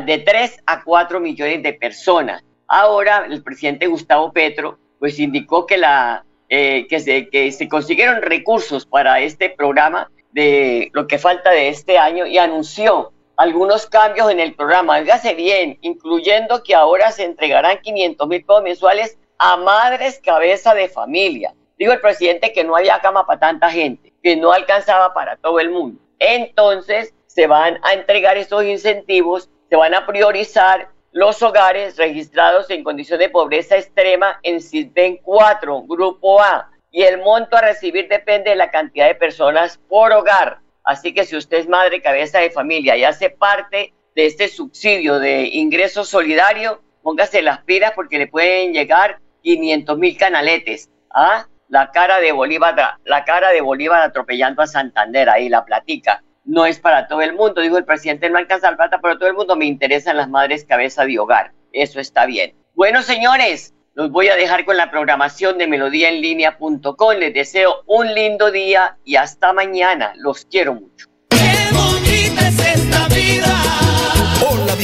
de 0.06 0.18
3 0.18 0.62
a 0.64 0.82
4 0.82 1.20
millones 1.20 1.62
de 1.62 1.74
personas. 1.74 2.42
Ahora 2.66 3.26
el 3.28 3.42
presidente 3.42 3.88
Gustavo 3.88 4.32
Petro 4.32 4.78
pues 4.98 5.18
indicó 5.18 5.66
que, 5.66 5.76
la, 5.76 6.24
eh, 6.48 6.86
que, 6.88 6.98
se, 6.98 7.28
que 7.28 7.52
se 7.52 7.68
consiguieron 7.68 8.22
recursos 8.22 8.86
para 8.86 9.20
este 9.20 9.50
programa 9.50 10.10
de 10.32 10.88
lo 10.94 11.06
que 11.06 11.18
falta 11.18 11.50
de 11.50 11.68
este 11.68 11.98
año 11.98 12.24
y 12.24 12.38
anunció 12.38 13.12
algunos 13.36 13.84
cambios 13.84 14.30
en 14.30 14.40
el 14.40 14.54
programa. 14.54 14.96
Hágase 14.96 15.34
bien, 15.34 15.76
incluyendo 15.82 16.62
que 16.62 16.74
ahora 16.74 17.12
se 17.12 17.24
entregarán 17.24 17.80
500 17.82 18.28
mil 18.28 18.40
pesos 18.40 18.62
mensuales 18.62 19.18
a 19.36 19.58
madres 19.58 20.22
cabeza 20.24 20.72
de 20.72 20.88
familia. 20.88 21.54
Dijo 21.78 21.92
el 21.92 22.00
presidente 22.00 22.52
que 22.52 22.64
no 22.64 22.76
había 22.76 23.00
cama 23.00 23.26
para 23.26 23.40
tanta 23.40 23.70
gente, 23.70 24.12
que 24.22 24.36
no 24.36 24.52
alcanzaba 24.52 25.12
para 25.12 25.36
todo 25.36 25.60
el 25.60 25.70
mundo. 25.70 26.00
Entonces 26.18 27.14
se 27.26 27.46
van 27.46 27.78
a 27.82 27.92
entregar 27.92 28.38
estos 28.38 28.64
incentivos, 28.64 29.50
se 29.68 29.76
van 29.76 29.94
a 29.94 30.06
priorizar 30.06 30.88
los 31.12 31.42
hogares 31.42 31.96
registrados 31.96 32.70
en 32.70 32.84
condición 32.84 33.18
de 33.18 33.30
pobreza 33.30 33.76
extrema 33.76 34.38
en 34.42 34.60
SISBEN 34.60 35.18
4, 35.22 35.82
Grupo 35.82 36.42
A, 36.42 36.70
y 36.90 37.02
el 37.02 37.18
monto 37.22 37.56
a 37.56 37.62
recibir 37.62 38.08
depende 38.08 38.50
de 38.50 38.56
la 38.56 38.70
cantidad 38.70 39.06
de 39.06 39.14
personas 39.14 39.78
por 39.88 40.12
hogar. 40.12 40.60
Así 40.82 41.12
que 41.12 41.24
si 41.24 41.36
usted 41.36 41.58
es 41.58 41.68
madre 41.68 42.00
cabeza 42.00 42.38
de 42.38 42.50
familia 42.50 42.96
y 42.96 43.04
hace 43.04 43.28
parte 43.28 43.92
de 44.14 44.26
este 44.26 44.48
subsidio 44.48 45.18
de 45.18 45.48
ingreso 45.48 46.04
solidario, 46.04 46.80
póngase 47.02 47.42
las 47.42 47.62
pilas 47.62 47.92
porque 47.94 48.18
le 48.18 48.28
pueden 48.28 48.72
llegar 48.72 49.18
500 49.42 49.98
mil 49.98 50.16
canaletes. 50.16 50.88
¿ah? 51.10 51.46
La 51.68 51.90
cara 51.90 52.18
de 52.18 52.32
Bolívar, 52.32 54.00
atropellando 54.02 54.62
a 54.62 54.66
Santander, 54.66 55.28
ahí 55.28 55.48
la 55.48 55.64
platica. 55.64 56.22
No 56.44 56.64
es 56.64 56.78
para 56.78 57.08
todo 57.08 57.22
el 57.22 57.32
mundo, 57.32 57.60
dijo 57.60 57.76
el 57.76 57.84
presidente, 57.84 58.30
no 58.30 58.38
alcanza 58.38 58.70
la 58.70 58.76
plata 58.76 59.00
para 59.00 59.18
todo 59.18 59.28
el 59.28 59.34
mundo, 59.34 59.56
me 59.56 59.64
interesan 59.64 60.16
las 60.16 60.28
madres 60.28 60.64
cabeza 60.64 61.04
de 61.04 61.18
hogar. 61.18 61.52
Eso 61.72 61.98
está 61.98 62.24
bien. 62.26 62.54
Bueno, 62.74 63.02
señores, 63.02 63.74
los 63.94 64.10
voy 64.10 64.28
a 64.28 64.36
dejar 64.36 64.64
con 64.64 64.76
la 64.76 64.90
programación 64.90 65.58
de 65.58 65.66
melodíaenlínea.com. 65.66 67.16
Les 67.18 67.34
deseo 67.34 67.82
un 67.86 68.14
lindo 68.14 68.50
día 68.50 68.98
y 69.04 69.16
hasta 69.16 69.52
mañana. 69.52 70.12
Los 70.16 70.44
quiero 70.44 70.74
mucho. 70.74 71.06
Hola 73.36 73.55